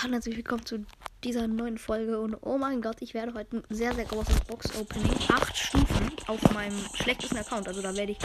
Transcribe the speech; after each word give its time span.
Hallo 0.00 0.12
herzlich 0.12 0.36
willkommen 0.36 0.64
zu 0.64 0.86
dieser 1.24 1.48
neuen 1.48 1.76
Folge 1.76 2.20
und 2.20 2.36
oh 2.42 2.56
mein 2.56 2.80
Gott, 2.80 2.98
ich 3.00 3.14
werde 3.14 3.34
heute 3.34 3.56
ein 3.56 3.64
sehr, 3.68 3.92
sehr 3.96 4.04
großes 4.04 4.42
Box-Opening. 4.42 5.10
Acht 5.26 5.56
Stufen 5.56 6.12
auf 6.28 6.40
meinem 6.52 6.78
schlechtesten 6.94 7.36
Account, 7.36 7.66
also 7.66 7.82
da 7.82 7.92
werde 7.96 8.12
ich 8.12 8.18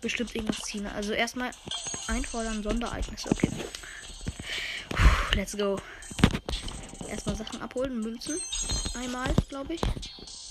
bestimmt 0.00 0.34
irgendwas 0.34 0.62
ziehen. 0.62 0.88
Also 0.88 1.12
erstmal 1.12 1.52
einfordern 2.08 2.64
Sondereignisse, 2.64 3.30
okay. 3.30 3.48
Puh, 4.88 5.36
let's 5.36 5.56
go. 5.56 5.78
Erstmal 7.08 7.36
Sachen 7.36 7.62
abholen, 7.62 8.00
Münzen. 8.00 8.40
Einmal, 8.94 9.32
glaube 9.48 9.74
ich. 9.74 9.80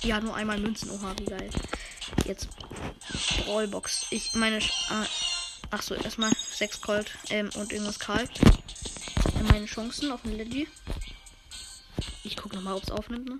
Ja, 0.04 0.22
nur 0.22 0.34
einmal 0.34 0.60
Münzen, 0.60 0.92
oha, 0.92 1.14
wie 1.20 1.26
geil. 1.26 1.50
Jetzt 2.24 2.48
Rollbox. 3.48 4.06
Ich 4.12 4.34
meine, 4.34 4.60
äh, 4.60 5.06
ach 5.72 5.82
so, 5.82 5.94
erstmal 5.94 6.32
6 6.54 6.80
Colt 6.80 7.12
ähm, 7.32 7.50
und 7.56 7.74
irgendwas 7.74 8.00
Karl 8.00 8.30
meine 9.44 9.66
Chancen 9.66 10.12
auf 10.12 10.24
dem 10.24 10.36
Leggy. 10.36 10.68
Ich 12.24 12.36
gucke 12.36 12.56
nochmal, 12.56 12.74
ob 12.76 12.84
es 12.84 12.92
aufnimmt 12.92 13.28
noch. 13.28 13.38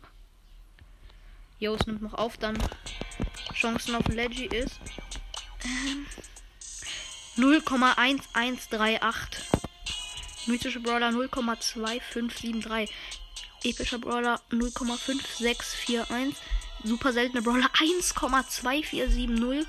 Jo, 1.60 1.76
es 1.76 1.86
nimmt 1.88 2.02
noch 2.02 2.14
auf. 2.14 2.38
Dann 2.38 2.58
Chancen 3.54 3.96
auf 3.96 4.06
dem 4.06 4.16
Leggy 4.16 4.46
ist 4.46 4.80
ähm, 5.64 6.06
0,1138. 7.38 9.02
Mythische 10.48 10.80
Brawler 10.80 11.10
0,2573. 11.10 12.90
Epischer 13.64 14.00
Brawler 14.00 14.42
0,5641. 14.52 16.34
Super 16.84 17.12
seltene 17.12 17.42
Brawler 17.42 17.70
1,2470. 17.74 19.66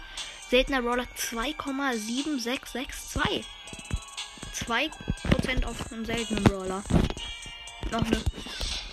Seltener 0.49 0.83
Brawler 0.83 1.09
2,7662. 1.17 3.45
2% 4.67 5.65
auf 5.65 5.93
einen 5.93 6.05
seltenen 6.05 6.45
Brawler. 6.45 6.83
Noch 7.91 8.05
eine. 8.05 8.21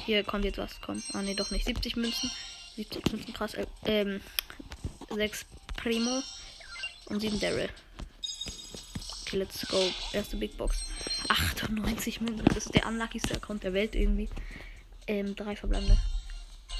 Hier 0.05 0.23
kommt 0.23 0.45
jetzt 0.45 0.57
was. 0.57 0.80
Kommt. 0.81 1.03
Ah, 1.13 1.21
ne, 1.21 1.35
doch 1.35 1.52
nicht. 1.52 1.66
70 1.66 1.95
Münzen. 1.98 2.32
70 2.76 3.12
Münzen, 3.12 3.34
krass. 3.34 3.54
Äh, 3.54 3.65
ähm. 3.85 4.21
6 5.13 5.45
Primo. 5.76 6.21
Und 7.05 7.20
7 7.21 7.40
Daryl. 7.40 7.70
Okay, 9.21 9.38
let's 9.38 9.68
go. 9.68 9.82
Erste 10.13 10.38
Big 10.38 10.57
Box. 10.57 10.77
98 11.27 12.21
Münzen. 12.21 12.45
Das 12.45 12.65
ist 12.65 12.76
der 12.76 12.88
unluckigste 12.88 13.35
Account 13.35 13.63
der 13.63 13.73
Welt 13.73 13.95
irgendwie. 13.95 14.29
Ähm, 15.05 15.35
3 15.35 15.55
Verblende. 15.55 15.98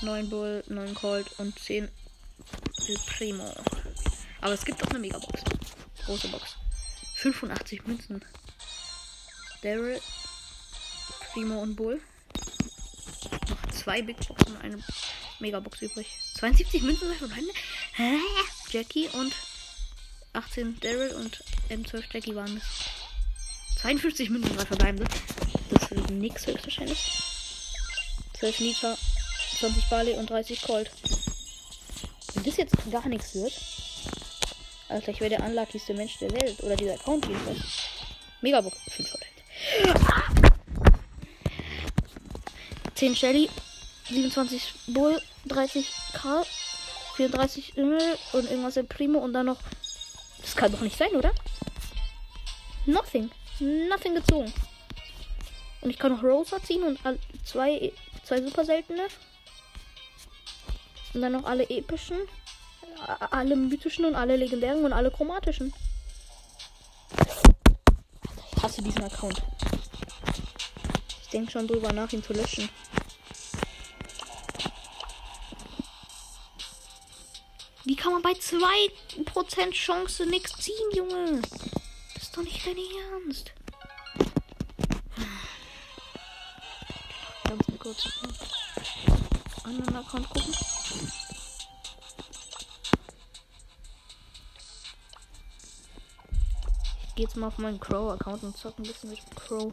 9 0.02 0.30
Bull, 0.30 0.64
9 0.68 0.94
Colt 0.94 1.28
und 1.40 1.58
10 1.58 1.90
Primo. 3.08 3.54
Aber 4.42 4.54
es 4.54 4.64
gibt 4.64 4.84
auch 4.84 4.90
eine 4.90 5.00
Megabox. 5.00 5.44
Große 6.06 6.28
Box. 6.30 6.56
85 7.16 7.86
Münzen. 7.88 8.24
Daryl, 9.68 10.00
Primo 11.34 11.62
und 11.62 11.76
Bull. 11.76 12.00
Noch 13.50 13.72
zwei 13.74 14.02
Big 14.02 14.16
Boxen 14.26 14.56
und 14.56 14.62
eine 14.62 14.82
Megabox 15.40 15.82
übrig. 15.82 16.08
72 16.36 16.84
Münzen 16.84 17.14
verbleibende. 17.16 17.54
Jackie 18.72 19.10
und 19.10 19.34
18 20.32 20.80
Daryl 20.80 21.14
und 21.16 21.44
M12 21.70 22.04
Jackie 22.14 22.34
waren 22.34 22.56
es. 22.56 23.82
52 23.82 24.30
Münzen, 24.30 24.58
verbleibende. 24.58 25.06
Das 25.72 25.92
wird 25.92 26.12
nix 26.12 26.48
höchstwahrscheinlich. 26.48 27.12
12 28.40 28.60
Nita, 28.62 28.98
20 29.60 29.84
Barley 29.90 30.14
und 30.14 30.30
30 30.30 30.62
Colt. 30.62 30.90
Wenn 32.36 32.44
das 32.46 32.56
jetzt 32.56 32.76
gar 32.90 33.06
nichts 33.10 33.36
wird. 33.36 33.54
Alter, 34.88 35.12
ich 35.12 35.20
wäre 35.20 35.32
der 35.32 35.44
unluckigste 35.44 35.94
Mensch 35.94 36.20
der 36.20 36.32
Welt. 36.32 36.58
Oder 36.64 36.78
dieser 36.78 36.94
Account 36.94 37.26
jedenfalls. 37.26 37.60
Megabox. 38.40 38.78
5 38.92 39.27
10 42.96 43.16
Shelly, 43.16 43.50
27 44.10 44.74
Bull, 44.88 45.22
30 45.46 45.88
Karl, 46.14 46.44
34 47.16 47.78
Immel 47.78 48.18
und 48.34 48.50
irgendwas 48.50 48.78
im 48.78 48.88
Primo 48.88 49.20
und 49.20 49.34
dann 49.34 49.46
noch. 49.46 49.58
Das 50.42 50.56
kann 50.56 50.72
doch 50.72 50.82
nicht 50.82 50.98
sein, 50.98 51.12
oder? 51.16 51.32
Nothing. 52.86 53.30
Nothing 53.60 54.16
gezogen. 54.16 54.52
Und 55.82 55.90
ich 55.90 56.00
kann 56.00 56.12
noch 56.12 56.24
Rosa 56.24 56.62
ziehen 56.64 56.84
und 56.84 57.00
zwei, 57.44 57.92
zwei 58.24 58.42
super 58.42 58.66
seltene. 58.66 59.04
Und 61.14 61.22
dann 61.22 61.34
noch 61.34 61.46
alle 61.46 61.70
epischen, 61.70 62.18
alle 63.32 63.56
mythischen 63.56 64.06
und 64.06 64.16
alle 64.16 64.38
legendären 64.38 64.86
und 64.86 64.94
alle 64.94 65.12
chromatischen. 65.12 65.74
Ich 68.56 68.64
hasse 68.64 68.82
diesen 68.82 69.04
Account. 69.04 69.42
Denke 71.38 71.52
schon 71.52 71.68
drüber 71.68 71.94
nach, 71.94 72.12
ihn 72.12 72.24
zu 72.24 72.34
löschen. 72.34 72.68
Wie 77.84 77.96
kann 77.96 78.12
man 78.14 78.24
bei 78.24 78.32
2% 78.32 79.70
Chance 79.72 80.26
nichts 80.26 80.58
ziehen, 80.58 80.90
Junge? 80.96 81.44
Das 82.16 82.24
ist 82.24 82.36
doch 82.36 82.42
nicht 82.42 82.66
dein 82.66 82.78
Ernst. 82.78 83.52
Ganz 87.44 87.66
kurz. 87.78 88.10
Anderen 89.64 89.96
Account 89.96 90.30
gucken. 90.32 90.56
Ich 97.04 97.16
gehe 97.16 97.26
jetzt 97.26 97.38
mal 97.38 97.46
auf 97.46 97.60
meinen 97.60 97.80
Crow-Account 97.80 98.42
und 98.42 98.58
zock 98.58 98.80
ein 98.80 98.84
bisschen 98.88 99.12
mit 99.12 99.20
Crow. 99.36 99.72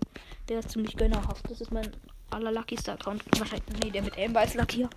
Der 0.48 0.58
ist 0.58 0.70
ziemlich 0.70 0.96
gönnerhaft. 0.96 1.48
Das 1.48 1.60
ist 1.60 1.72
mein 1.72 1.90
allerluckigster 2.30 2.92
Account. 2.94 3.22
Wahrscheinlich, 3.38 3.64
nee, 3.82 3.90
der 3.90 4.02
mit 4.02 4.18
Amber 4.18 4.44
ist 4.44 4.54
luckier. 4.54 4.90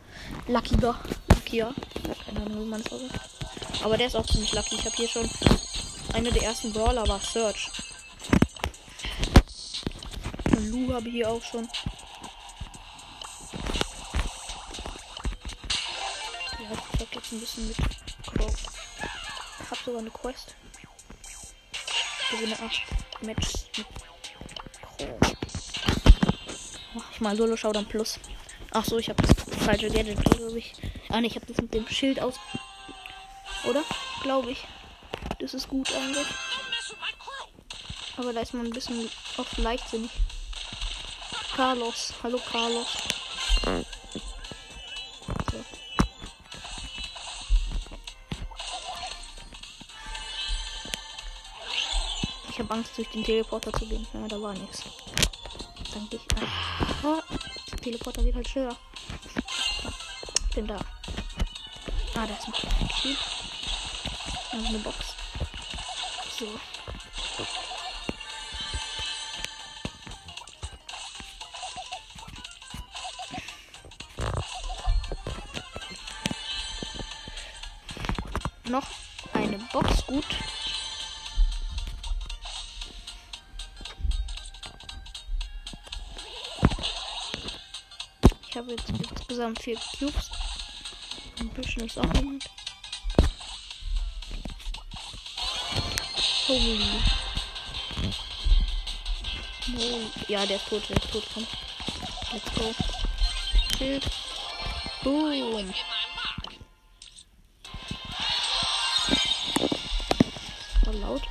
Luckier. 0.48 0.96
Luckier. 1.30 1.74
Keine 2.26 2.42
Ahnung, 2.42 2.66
wie 2.66 2.70
man 2.70 2.82
es 2.82 2.90
sagt. 2.90 3.84
Aber 3.84 3.98
der 3.98 4.08
ist 4.08 4.16
auch 4.16 4.26
ziemlich 4.26 4.54
lucky. 4.54 4.76
Ich 4.76 4.86
habe 4.86 4.96
hier 4.96 5.08
schon 5.08 5.30
eine 6.14 6.32
der 6.32 6.44
ersten 6.44 6.74
Brawler 6.74 7.08
war 7.08 7.20
Search. 7.20 7.70
Lu 10.60 10.94
habe 10.94 11.08
ich 11.08 11.14
hier 11.14 11.30
auch 11.30 11.44
schon. 11.44 11.64
Ja, 16.60 16.72
ich 16.94 17.00
hab 17.00 17.16
jetzt 17.16 17.32
ein 17.32 17.40
bisschen 17.40 17.68
mit 17.68 17.78
Crow. 18.26 18.54
Ich 19.64 19.72
hab 19.72 19.78
sogar 19.78 20.02
eine 20.02 20.10
Quest. 20.10 20.56
Gewinne 22.32 22.56
8 22.60 23.24
Matches 23.24 23.68
mit 23.78 23.88
ich 27.18 27.22
mal 27.22 27.36
Solo 27.36 27.58
Showdown 27.58 27.86
Plus. 27.88 28.20
Ach 28.72 28.86
so, 28.86 29.00
ich 29.00 29.10
habe 29.10 29.24
das 29.24 29.34
falsche 29.66 29.90
Gadget, 29.90 30.24
glaube 30.24 30.60
ich. 30.60 30.74
Ah, 31.10 31.20
ne, 31.20 31.26
ich 31.26 31.36
habe 31.36 31.48
das 31.48 31.58
mit 31.58 31.74
dem 31.74 31.88
Schild 31.88 32.20
aus. 32.20 32.36
Oder? 33.68 33.84
Glaube 34.22 34.52
ich. 34.52 34.64
Das 35.40 35.56
ist 35.56 35.68
gut 35.68 35.92
eigentlich. 35.94 36.28
Aber 38.18 38.34
da 38.34 38.42
ist 38.42 38.54
man 38.54 38.68
ein 38.68 38.72
bisschen 38.72 39.10
oft 39.38 39.58
leichtsinnig. 39.58 40.12
Carlos. 41.56 42.14
Hallo 42.22 42.40
Carlos. 42.52 42.88
So. 45.52 45.66
Ich 52.50 52.60
habe 52.60 52.74
Angst, 52.76 52.96
durch 52.96 53.10
den 53.10 53.24
Teleporter 53.24 53.74
zu 53.74 53.88
gehen. 53.88 54.06
Ja, 54.14 54.28
da 54.28 54.40
war 54.40 54.54
nichts. 54.54 54.84
Danke 55.98 56.18
ich. 56.18 56.22
Ah, 57.04 57.24
Teleporter 57.82 58.24
wird 58.24 58.36
halt 58.36 58.48
schneller. 58.48 58.76
Bin 60.54 60.68
da. 60.68 60.76
Ah, 62.14 62.28
da 62.28 62.36
ist 62.36 62.48
ein. 62.48 62.54
Also 64.52 64.68
eine 64.68 64.78
Box. 64.78 64.98
So. 66.38 66.46
Noch 78.70 78.86
eine 79.34 79.58
Box, 79.74 80.06
gut. 80.06 80.26
Insgesamt 89.38 89.62
vier 89.62 89.78
Cubes. 90.00 90.32
Ein 91.40 91.50
bisschen 91.50 91.86
ist 91.86 92.00
auch 92.00 92.14
jemand. 92.16 92.50
Holy. 96.48 96.82
Oh, 99.78 100.02
ja, 100.28 100.46
der 100.46 100.56
ist 100.56 100.68
tot, 100.68 100.90
der 100.90 100.98
ist 100.98 101.12
tot. 101.12 101.24
Komm. 101.34 101.48
Let's 102.34 102.54
go. 102.56 102.74
Schild. 103.78 104.10
Boom. 105.04 105.74
Voll 110.84 110.96
laut. 110.96 111.22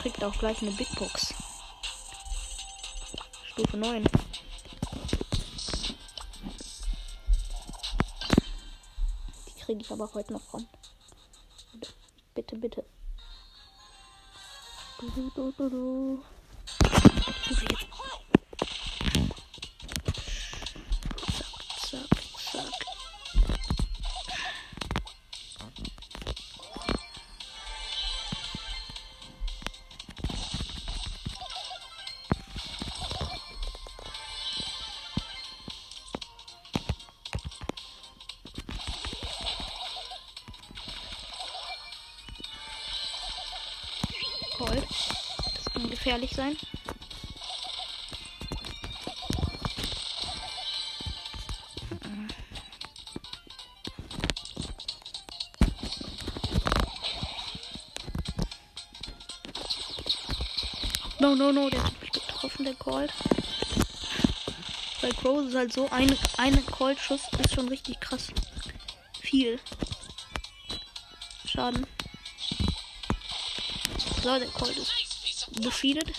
Kriegt 0.00 0.24
auch 0.24 0.36
gleich 0.38 0.60
eine 0.62 0.72
Big 0.72 0.92
Box. 0.96 1.34
Stufe 3.52 3.76
9. 3.76 4.25
kriege 9.66 9.80
ich 9.80 9.90
aber 9.90 10.08
heute 10.14 10.32
noch 10.32 10.42
von. 10.42 10.64
Bitte, 12.34 12.56
bitte. 12.56 12.84
Du, 15.00 15.10
du, 15.10 15.30
du, 15.34 15.52
du, 15.52 15.68
du. 15.68 16.22
Zack, 16.84 17.95
Gefährlich 46.16 46.34
sein. 46.34 46.56
No, 61.18 61.34
no, 61.34 61.52
no, 61.52 61.68
der 61.68 61.84
hat 61.84 62.00
mich 62.00 62.12
getroffen, 62.12 62.64
der 62.64 62.74
Colt. 62.76 63.12
Bei 65.02 65.10
Crow 65.10 65.46
ist 65.46 65.54
halt 65.54 65.72
so, 65.74 65.90
ein, 65.90 66.16
ein 66.38 66.64
Colt-Schuss 66.66 67.22
ist 67.44 67.54
schon 67.54 67.68
richtig 67.68 68.00
krass. 68.00 68.28
Viel. 69.20 69.60
Schaden. 71.46 71.86
So, 74.22 74.38
der 74.38 74.48
Colt 74.48 74.76
ist 74.76 75.05
defeated. 75.60 76.12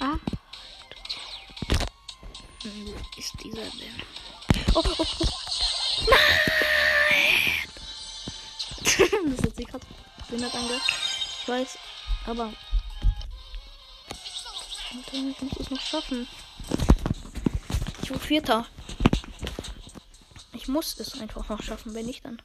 Ah. 0.00 0.18
Wo 2.62 2.94
ist 3.18 3.32
dieser 3.42 3.56
denn? 3.56 4.02
Oh, 4.74 4.82
oh, 4.84 4.94
oh. 4.98 5.06
Nein! 6.08 7.30
das 9.36 9.42
hat 9.42 9.56
sich 9.56 9.66
gerade 9.66 9.86
behindert 10.28 10.54
ange. 10.54 10.80
Ich 11.42 11.48
weiß, 11.48 11.78
aber. 12.26 12.52
Ich 15.12 15.40
muss 15.40 15.52
es 15.58 15.70
noch 15.70 15.80
schaffen. 15.80 16.28
Vierter. 18.24 18.64
Ich 20.54 20.66
muss 20.66 20.98
es 20.98 21.20
einfach 21.20 21.46
noch 21.50 21.62
schaffen, 21.62 21.94
wenn 21.94 22.06
nicht 22.06 22.24
dann. 22.24 22.40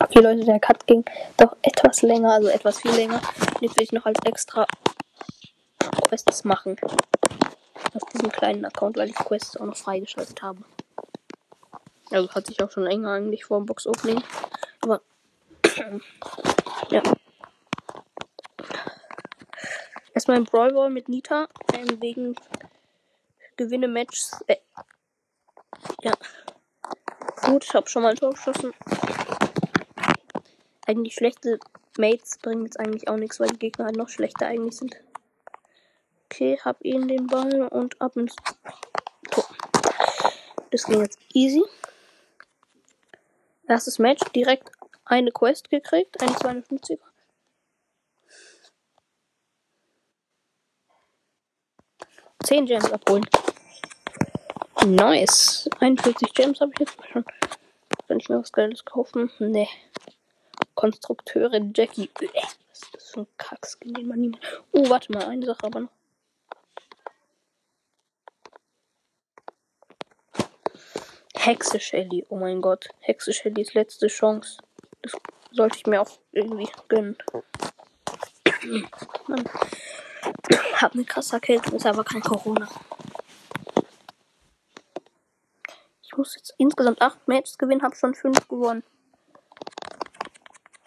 Okay, 0.00 0.20
Leute, 0.20 0.46
der 0.46 0.58
Cut 0.58 0.86
ging 0.86 1.04
doch 1.36 1.54
etwas 1.60 2.00
länger, 2.00 2.32
also 2.32 2.48
etwas 2.48 2.80
viel 2.80 2.92
länger. 2.92 3.20
Jetzt 3.60 3.76
will 3.76 3.84
ich 3.84 3.92
noch 3.92 4.06
als 4.06 4.18
extra 4.24 4.66
Quests 6.08 6.44
machen. 6.44 6.76
Auf 7.92 8.08
diesem 8.14 8.32
kleinen 8.32 8.64
Account, 8.64 8.96
weil 8.96 9.10
ich 9.10 9.14
Quests 9.14 9.58
auch 9.58 9.66
noch 9.66 9.76
freigeschaltet 9.76 10.40
habe. 10.40 10.60
Also 12.10 12.30
hat 12.30 12.46
sich 12.46 12.62
auch 12.62 12.70
schon 12.70 12.84
länger 12.84 13.12
eigentlich 13.12 13.44
vor 13.44 13.58
dem 13.58 13.66
Box-Opening. 13.66 14.22
Aber 14.80 15.02
ja. 16.90 17.02
Erstmal 20.14 20.38
ein 20.38 20.44
Brawl 20.44 20.72
Ball 20.72 20.90
mit 20.90 21.08
Nita. 21.08 21.48
Ähm, 21.74 22.00
wegen 22.00 22.34
Gewinne 23.56 23.88
Matches. 23.88 24.32
Äh, 24.46 24.56
ja. 26.02 26.12
Gut, 27.42 27.64
ich 27.64 27.74
habe 27.74 27.88
schon 27.88 28.02
mal 28.02 28.10
ein 28.10 28.16
Tor 28.16 28.30
geschossen. 28.30 28.72
Eigentlich 30.86 31.14
schlechte 31.14 31.60
Mates 31.98 32.38
bringen 32.38 32.64
jetzt 32.64 32.80
eigentlich 32.80 33.08
auch 33.08 33.16
nichts, 33.16 33.38
weil 33.40 33.48
die 33.48 33.58
Gegner 33.58 33.86
halt 33.86 33.96
noch 33.96 34.08
schlechter 34.08 34.46
eigentlich 34.46 34.76
sind. 34.76 34.96
Okay, 36.24 36.58
hab 36.64 36.84
ihn 36.84 37.08
den 37.08 37.26
Ball 37.26 37.62
und 37.68 38.00
ab 38.00 38.16
ins 38.16 38.34
Tor. 39.30 39.44
Das 40.70 40.84
ging 40.84 41.00
jetzt 41.00 41.18
easy. 41.32 41.62
Erstes 43.68 43.98
Match, 43.98 44.22
direkt 44.34 44.70
eine 45.04 45.30
Quest 45.30 45.68
gekriegt, 45.68 46.20
eine 46.22 46.32
250er. 46.32 46.98
Zehn 52.42 52.64
Gems 52.64 52.90
abholen. 52.90 53.26
Nice. 54.86 55.68
41 55.80 56.32
Gems 56.32 56.60
habe 56.62 56.72
ich 56.72 56.80
jetzt 56.80 56.96
schon. 57.12 57.24
Kann 58.06 58.18
ich 58.18 58.28
mir 58.30 58.40
was 58.40 58.52
Geiles 58.52 58.86
kaufen? 58.86 59.30
Nee. 59.38 59.68
Konstrukteurin 60.74 61.74
Jackie. 61.76 62.08
Äh, 62.20 62.28
Was 62.70 62.82
ist 62.82 62.94
das 62.94 63.10
für 63.10 63.20
ein 63.20 63.26
Kackskin, 63.36 63.92
den 63.92 64.08
man 64.08 64.20
niemand. 64.20 64.42
Oh, 64.72 64.88
warte 64.88 65.12
mal, 65.12 65.26
eine 65.26 65.44
Sache 65.44 65.64
aber 65.64 65.80
noch. 65.80 65.97
Hexe 71.48 71.80
Shelly. 71.80 72.26
Oh 72.28 72.36
mein 72.36 72.60
Gott. 72.60 72.90
Hexe 73.00 73.32
Shellys 73.32 73.72
letzte 73.72 74.08
Chance. 74.08 74.58
Das 75.00 75.12
sollte 75.50 75.78
ich 75.78 75.86
mir 75.86 76.02
auch 76.02 76.10
irgendwie 76.30 76.68
gönnen. 76.88 77.16
Mann. 79.28 79.48
Hab 80.74 80.92
eine 80.92 81.06
krasse 81.06 81.36
Erkältung, 81.36 81.76
ist 81.76 81.86
aber 81.86 82.04
kein 82.04 82.20
Corona. 82.20 82.68
Ich 86.02 86.14
muss 86.18 86.36
jetzt 86.36 86.54
insgesamt 86.58 87.00
acht 87.00 87.26
Matches 87.26 87.56
gewinnen, 87.56 87.82
habe 87.82 87.96
schon 87.96 88.14
fünf 88.14 88.46
gewonnen. 88.46 88.82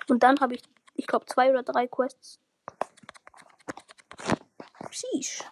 Und 0.09 0.21
dann 0.21 0.39
habe 0.41 0.53
ich, 0.53 0.61
ich 0.93 1.07
glaube, 1.07 1.25
zwei 1.25 1.49
oder 1.49 1.63
drei 1.63 1.87
Quests. 1.87 2.39
Sheesh. 4.91 5.43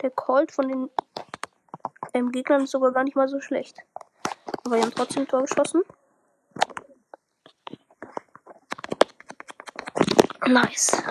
Der 0.00 0.10
Colt 0.10 0.52
von 0.52 0.68
den 0.68 0.90
ähm, 2.12 2.30
Gegnern 2.30 2.62
ist 2.62 2.70
sogar 2.70 2.92
gar 2.92 3.02
nicht 3.02 3.16
mal 3.16 3.26
so 3.26 3.40
schlecht. 3.40 3.82
Aber 4.64 4.76
wir 4.76 4.82
haben 4.82 4.94
trotzdem 4.94 5.24
ein 5.24 5.28
Tor 5.28 5.42
geschossen. 5.42 5.82
Nice. 10.46 11.02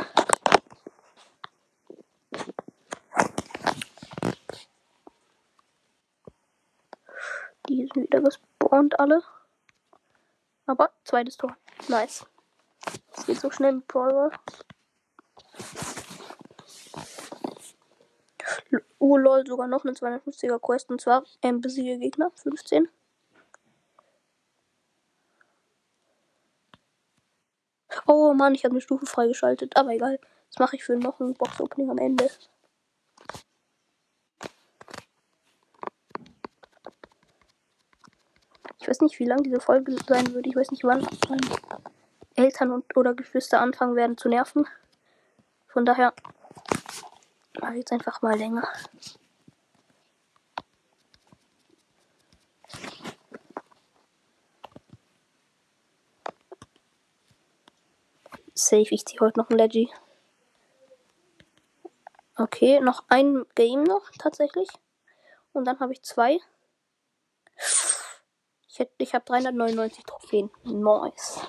Die 7.69 7.88
sind 7.93 7.95
wieder 7.95 8.22
gespawnt 8.22 9.00
alle. 9.00 9.22
Aber 10.65 10.91
zweites 11.03 11.38
Tor. 11.38 11.55
Nice. 11.88 12.25
Es 13.15 13.25
geht 13.27 13.39
so 13.39 13.51
schnell 13.51 13.74
mit 13.74 13.88
Brawler. 13.88 14.31
Oh 18.98 19.17
lol, 19.17 19.45
sogar 19.45 19.67
noch 19.67 19.83
eine 19.83 19.93
250er 19.93 20.60
Quest 20.60 20.89
und 20.89 21.01
zwar 21.01 21.24
ähm, 21.43 21.62
besiege 21.62 22.00
Gegner 22.00 22.31
15. 22.36 22.89
Oh 28.05 28.32
Mann, 28.43 28.55
ich 28.55 28.65
habe 28.65 28.73
eine 28.73 28.81
Stufe 28.81 29.05
freigeschaltet, 29.05 29.77
aber 29.77 29.91
egal. 29.91 30.19
Das 30.50 30.59
mache 30.59 30.75
ich 30.75 30.83
für 30.83 30.97
noch 30.97 31.21
ein 31.21 31.33
Box-Opening 31.33 31.89
am 31.89 31.97
Ende. 31.97 32.29
Ich 38.81 38.89
weiß 38.89 39.00
nicht, 39.00 39.17
wie 39.19 39.25
lang 39.25 39.43
diese 39.43 39.62
Folge 39.62 39.95
sein 40.09 40.33
würde. 40.33 40.50
Ich 40.50 40.57
weiß 40.57 40.71
nicht, 40.71 40.83
wann 40.83 41.07
Eltern 42.35 42.71
und 42.71 42.97
oder 42.97 43.13
Geschwister 43.13 43.62
anfangen 43.62 43.95
werden 43.95 44.17
zu 44.17 44.27
nerven. 44.27 44.67
Von 45.67 45.85
daher 45.85 46.13
mache 47.62 47.71
ich 47.71 47.79
jetzt 47.79 47.93
einfach 47.93 48.21
mal 48.21 48.38
länger. 48.38 48.67
safe, 58.53 58.93
ich 58.93 59.05
ziehe 59.05 59.19
heute 59.19 59.39
noch 59.39 59.50
ein 59.50 59.57
Leggy. 59.57 59.89
Okay, 62.36 62.79
noch 62.79 63.03
ein 63.10 63.45
Game 63.55 63.83
noch, 63.83 64.10
tatsächlich. 64.17 64.67
Und 65.51 65.65
dann 65.65 65.79
habe 65.79 65.93
ich 65.93 66.01
zwei. 66.01 66.39
Ich, 68.67 68.88
ich 68.98 69.13
habe 69.13 69.24
399 69.25 70.03
Trophäen. 70.03 70.50
Nice. 70.63 71.41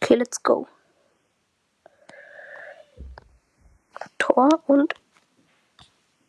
Okay, 0.00 0.14
let's 0.14 0.40
go. 0.42 0.67
Tor 4.38 4.62
und. 4.68 4.94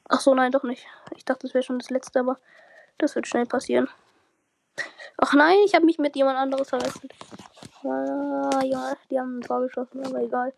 Ach 0.08 0.20
so, 0.20 0.34
nein, 0.34 0.52
doch 0.52 0.64
nicht. 0.64 0.88
Ich 1.16 1.26
dachte, 1.26 1.46
das 1.46 1.54
wäre 1.54 1.64
schon 1.64 1.78
das 1.78 1.92
letzte, 1.92 2.22
aber 2.22 2.40
das 2.98 3.14
wird 3.14 3.28
schnell 3.28 3.46
passieren. 3.46 3.88
Ach 5.18 5.34
nein, 5.34 5.58
ich 5.66 5.76
habe 5.76 5.86
mich 5.86 6.00
mit 6.00 6.16
jemand 6.16 6.40
anderes 6.40 6.70
verwechselt. 6.70 7.14
Ah, 7.84 8.64
ja, 8.64 8.96
die 9.12 9.20
haben 9.20 9.38
ein 9.38 9.42
Tor 9.42 9.62
geschossen, 9.62 10.04
aber 10.04 10.22
egal. 10.22 10.54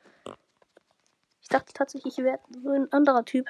Ich 1.42 1.50
dachte 1.50 1.74
tatsächlich, 1.74 2.18
ich 2.18 2.24
wäre 2.24 2.40
so 2.64 2.70
ein 2.70 2.92
anderer 2.94 3.26
Typ. 3.26 3.48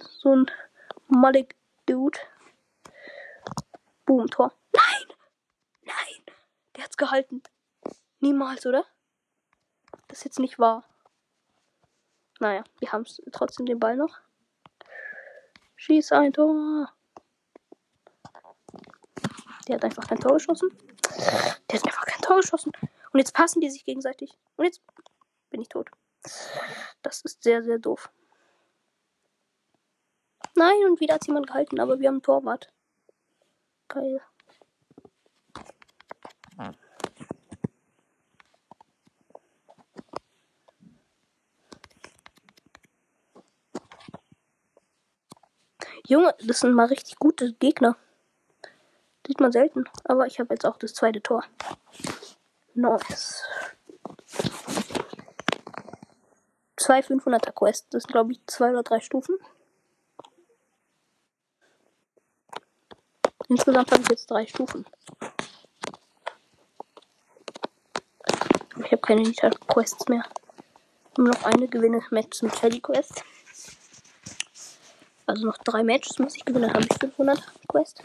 So 0.00 0.34
ein 0.34 0.50
Malik 1.06 1.54
Dude. 1.86 2.18
Boom, 4.06 4.26
Tor. 4.28 4.52
Nein! 4.72 5.16
Nein! 5.82 6.34
Der 6.74 6.84
hat's 6.84 6.96
gehalten. 6.96 7.44
Niemals, 8.18 8.66
oder? 8.66 8.84
Das 10.08 10.18
ist 10.18 10.24
jetzt 10.24 10.40
nicht 10.40 10.58
wahr. 10.58 10.82
Naja, 12.38 12.64
wir 12.78 12.92
haben 12.92 13.04
trotzdem 13.32 13.66
den 13.66 13.78
Ball 13.78 13.96
noch. 13.96 14.18
Schieß 15.76 16.12
ein 16.12 16.32
Tor. 16.32 16.92
Der 19.66 19.76
hat 19.76 19.84
einfach 19.84 20.06
kein 20.06 20.20
Tor 20.20 20.34
geschossen. 20.34 20.70
Der 21.70 21.78
hat 21.78 21.86
einfach 21.86 22.06
kein 22.06 22.20
Tor 22.20 22.36
geschossen. 22.36 22.72
Und 23.12 23.18
jetzt 23.18 23.34
passen 23.34 23.60
die 23.60 23.70
sich 23.70 23.84
gegenseitig. 23.84 24.36
Und 24.56 24.64
jetzt 24.64 24.82
bin 25.50 25.60
ich 25.60 25.68
tot. 25.68 25.90
Das 27.02 27.22
ist 27.22 27.42
sehr, 27.42 27.62
sehr 27.62 27.78
doof. 27.78 28.10
Nein, 30.54 30.84
und 30.88 31.00
wieder 31.00 31.14
hat 31.14 31.26
jemand 31.26 31.46
gehalten, 31.46 31.80
aber 31.80 32.00
wir 32.00 32.08
haben 32.08 32.22
Torwart. 32.22 32.72
Geil. 33.88 34.20
Junge, 46.08 46.36
das 46.38 46.60
sind 46.60 46.72
mal 46.72 46.86
richtig 46.86 47.18
gute 47.18 47.52
Gegner. 47.54 47.96
Sieht 49.26 49.40
man 49.40 49.50
selten. 49.50 49.88
Aber 50.04 50.26
ich 50.26 50.38
habe 50.38 50.54
jetzt 50.54 50.64
auch 50.64 50.78
das 50.78 50.94
zweite 50.94 51.20
Tor. 51.20 51.44
Nice. 52.74 53.42
Zwei 56.76 57.00
500er 57.00 57.50
Quests. 57.50 57.88
Das 57.90 58.04
sind, 58.04 58.12
glaube 58.12 58.32
ich, 58.32 58.40
zwei 58.46 58.70
oder 58.70 58.84
drei 58.84 59.00
Stufen. 59.00 59.36
Insgesamt 63.48 63.90
habe 63.90 64.02
ich 64.02 64.08
jetzt 64.08 64.30
drei 64.30 64.46
Stufen. 64.46 64.86
Ich 68.78 68.92
habe 68.92 68.98
keine 68.98 69.22
Nita 69.22 69.50
Quests 69.50 70.06
mehr. 70.08 70.24
Nur 71.16 71.28
noch 71.28 71.44
eine 71.44 71.66
gewinne 71.66 72.00
Match 72.10 72.42
mit 72.42 72.54
Shelly 72.56 72.80
Quest. 72.80 73.24
Also 75.26 75.44
noch 75.44 75.58
drei 75.58 75.82
Matches 75.82 76.20
muss 76.20 76.36
ich 76.36 76.44
gewinnen, 76.44 76.68
dann 76.68 76.74
habe 76.74 76.86
ich 76.88 76.98
500 76.98 77.42
Quest. 77.68 78.02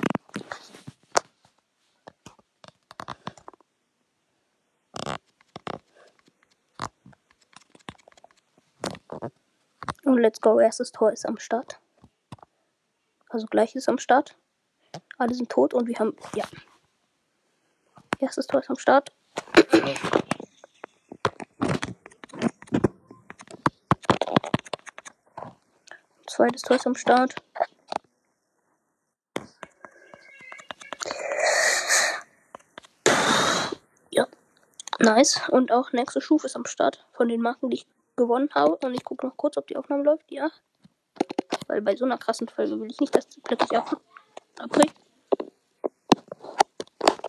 Und 10.04 10.18
let's 10.18 10.42
go, 10.42 10.60
erstes 10.60 10.92
Tor 10.92 11.14
ist 11.14 11.28
am 11.28 11.38
Start. 11.38 11.80
Also 13.30 13.46
gleich 13.46 13.76
ist 13.76 13.88
am 13.88 14.00
Start. 14.00 14.36
Alle 15.18 15.36
sind 15.36 15.50
tot 15.50 15.74
und 15.76 15.88
wir 15.88 15.98
haben. 16.00 16.16
Ja. 16.36 16.44
Erstes 18.20 18.48
Tor 18.48 18.62
ist 18.62 18.70
am 18.70 18.78
Start. 18.78 19.12
Zweites 26.42 26.64
Tor 26.64 26.76
ist 26.76 26.88
am 26.88 26.96
Start. 26.96 27.36
Ja. 34.10 34.26
Nice. 34.98 35.40
Und 35.50 35.72
auch 35.72 35.92
nächste 35.92 36.20
Stufe 36.20 36.48
ist 36.48 36.56
am 36.56 36.66
Start 36.66 37.06
von 37.12 37.28
den 37.28 37.42
Marken, 37.42 37.70
die 37.70 37.78
ich 37.78 37.88
gewonnen 38.16 38.50
habe. 38.56 38.76
Und 38.84 38.96
ich 38.96 39.04
gucke 39.04 39.28
noch 39.28 39.38
kurz, 39.38 39.56
ob 39.58 39.68
die 39.68 39.78
Aufnahme 39.78 40.02
läuft. 40.02 40.32
Ja. 40.32 40.50
Weil 41.68 41.84
bei 41.84 41.96
so 41.96 42.06
einer 42.06 42.18
krassen 42.18 42.48
Folge 42.48 42.80
will 42.80 42.90
ich 42.90 43.00
nicht, 43.00 43.16
dass 43.16 43.28
die 43.28 43.42
plötzlich 43.42 43.80
abbricht 44.58 44.96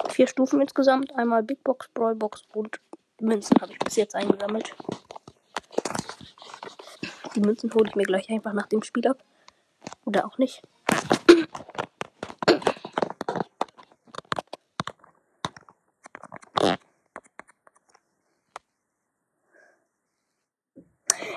vier 0.08 0.26
Stufen 0.26 0.62
insgesamt. 0.62 1.14
Einmal 1.16 1.42
Big 1.42 1.62
Box, 1.62 1.90
Brawl 1.92 2.14
Box 2.14 2.44
und 2.54 2.80
Münzen 3.20 3.60
habe 3.60 3.72
ich 3.72 3.78
bis 3.78 3.96
jetzt 3.96 4.14
eingesammelt. 4.14 4.74
Die 7.34 7.40
Münzen 7.40 7.72
hole 7.72 7.88
ich 7.88 7.94
mir 7.94 8.04
gleich 8.04 8.28
einfach 8.30 8.52
nach 8.52 8.66
dem 8.66 8.82
Spiel 8.82 9.06
ab. 9.08 9.22
Oder 10.04 10.26
auch 10.26 10.38
nicht. 10.38 10.62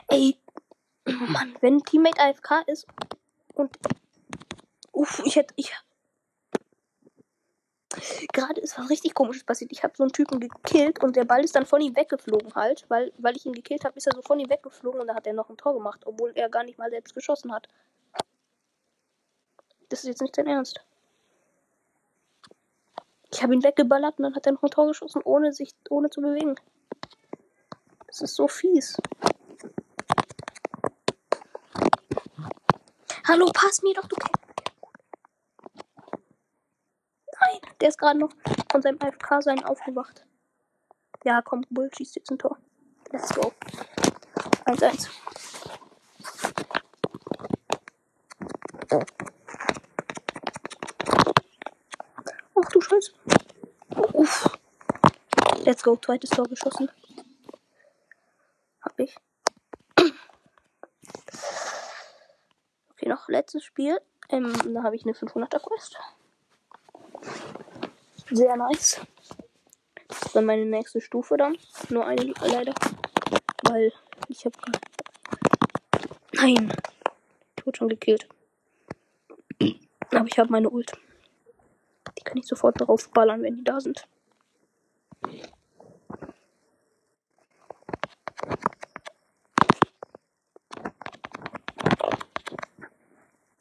Ey, 0.08 0.38
Mann, 1.06 1.56
wenn 1.62 1.80
Teammate 1.80 2.22
AFK 2.22 2.64
ist 2.68 2.88
und 3.54 3.78
uff, 4.92 5.22
ich 5.26 5.36
hätte 5.36 5.54
ich 5.58 5.74
gerade 8.34 8.62
ist 8.62 8.78
was 8.78 8.90
richtig 8.90 9.14
komisches 9.14 9.44
passiert. 9.44 9.72
Ich 9.72 9.84
habe 9.84 9.94
so 9.96 10.04
einen 10.04 10.12
Typen 10.12 10.40
gekillt 10.40 11.04
und 11.04 11.16
der 11.16 11.26
Ball 11.26 11.44
ist 11.44 11.56
dann 11.56 11.66
von 11.66 11.82
ihm 11.82 11.96
weggeflogen 11.96 12.54
halt, 12.56 12.86
weil, 12.90 13.12
weil 13.18 13.36
ich 13.36 13.46
ihn 13.46 13.54
gekillt 13.54 13.86
habe, 13.86 13.98
ist 13.98 14.08
er 14.08 14.16
so 14.16 14.22
von 14.22 14.40
ihm 14.40 14.50
weggeflogen 14.50 15.02
und 15.02 15.08
da 15.08 15.16
hat 15.16 15.28
er 15.28 15.34
noch 15.34 15.50
ein 15.50 15.58
Tor 15.58 15.74
gemacht, 15.74 16.02
obwohl 16.06 16.32
er 16.36 16.50
gar 16.50 16.64
nicht 16.64 16.78
mal 16.78 16.90
selbst 16.90 17.14
geschossen 17.14 17.54
hat. 17.54 17.68
Das 19.90 20.00
ist 20.00 20.08
jetzt 20.08 20.22
nicht 20.22 20.36
sein 20.36 20.48
Ernst. 20.48 20.82
Ich 23.32 23.44
habe 23.44 23.54
ihn 23.54 23.64
weggeballert 23.64 24.18
und 24.18 24.24
dann 24.24 24.36
hat 24.36 24.46
er 24.46 24.54
noch 24.54 24.64
ein 24.64 24.70
Tor 24.70 24.88
geschossen, 24.88 25.22
ohne 25.24 25.54
sich, 25.54 25.74
ohne 25.90 26.10
zu 26.10 26.22
bewegen. 26.22 26.56
Das 28.08 28.22
ist 28.22 28.36
so 28.36 28.48
fies. 28.48 28.98
Hallo, 33.28 33.50
pass 33.54 33.82
mir 33.82 33.94
doch, 33.94 34.08
du 34.08 34.16
Käfer. 34.16 34.35
Der 37.82 37.90
ist 37.90 37.98
gerade 37.98 38.20
noch 38.20 38.32
von 38.72 38.82
seinem 38.82 39.00
AFK-Sein 39.02 39.64
aufgewacht. 39.66 40.26
Ja, 41.24 41.42
komm, 41.42 41.66
Bull 41.70 41.90
schießt 41.96 42.16
jetzt 42.16 42.32
ein 42.32 42.38
Tor. 42.38 42.58
Let's 43.12 43.34
go. 43.34 43.52
1-1. 44.66 45.10
Ach 52.56 52.70
du 52.72 52.82
Scheiße. 52.82 53.12
Uff. 54.14 54.58
Let's 55.64 55.84
go. 55.84 55.96
Zweites 55.98 56.30
Tor 56.30 56.48
geschossen. 56.48 56.90
Hab 58.82 59.00
ich. 59.00 59.16
Okay, 62.92 63.10
noch 63.10 63.28
letztes 63.28 63.64
Spiel. 63.64 64.00
Ähm, 64.30 64.54
da 64.74 64.84
habe 64.84 64.96
ich 64.96 65.04
eine 65.04 65.14
500er 65.14 65.60
Quest. 65.60 65.98
Sehr 68.32 68.56
nice. 68.58 69.02
Das 70.08 70.22
ist 70.24 70.36
dann 70.36 70.46
meine 70.46 70.66
nächste 70.66 71.00
Stufe 71.00 71.38
dann. 71.38 71.58
Nur 71.90 72.06
eine 72.06 72.34
leider. 72.42 72.74
Weil 73.64 73.94
ich 74.28 74.46
habe 74.46 74.58
gerade. 74.58 74.80
Nein. 76.34 76.74
Ich 77.58 77.66
wurde 77.66 77.78
schon 77.78 77.90
gekillt. 77.90 78.28
Aber 80.12 80.26
ich 80.26 80.40
habe 80.40 80.52
meine 80.52 80.70
Ult. 80.70 80.92
Die 82.18 82.24
kann 82.24 82.38
ich 82.38 82.48
sofort 82.48 82.80
darauf 82.82 83.10
ballern, 83.12 83.44
wenn 83.44 83.58
die 83.58 83.64
da 83.64 83.80
sind. 83.80 84.08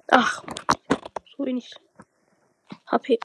Ach, 0.08 0.44
so 1.36 1.44
wenig 1.44 1.74
HP. 2.86 3.18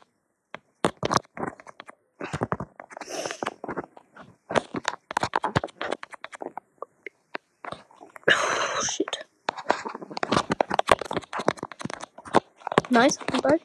Nice, 13.00 13.18
den 13.32 13.40
Ball. 13.40 13.62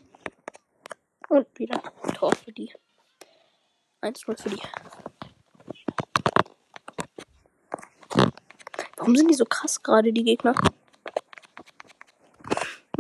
Und 1.29 1.59
wieder 1.59 1.83
Tor 2.15 2.33
für 2.37 2.53
die. 2.53 2.73
1-0 4.01 4.41
für 4.41 4.49
die. 4.49 4.63
Warum 8.97 9.17
sind 9.17 9.29
die 9.29 9.35
so 9.35 9.45
krass 9.45 9.83
gerade, 9.83 10.13
die 10.13 10.23
Gegner? 10.23 10.55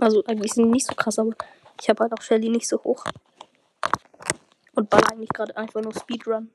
Also 0.00 0.24
eigentlich 0.24 0.54
sind 0.54 0.64
die 0.64 0.70
nicht 0.72 0.86
so 0.88 0.96
krass, 0.96 1.20
aber 1.20 1.36
ich 1.80 1.88
habe 1.88 2.02
halt 2.02 2.12
auch 2.12 2.22
Shelly 2.22 2.48
nicht 2.48 2.66
so 2.66 2.82
hoch. 2.82 3.04
Und 4.74 4.90
baller 4.90 5.12
eigentlich 5.12 5.28
gerade 5.28 5.56
einfach 5.56 5.82
nur 5.82 5.94
Speedrun 5.94 6.50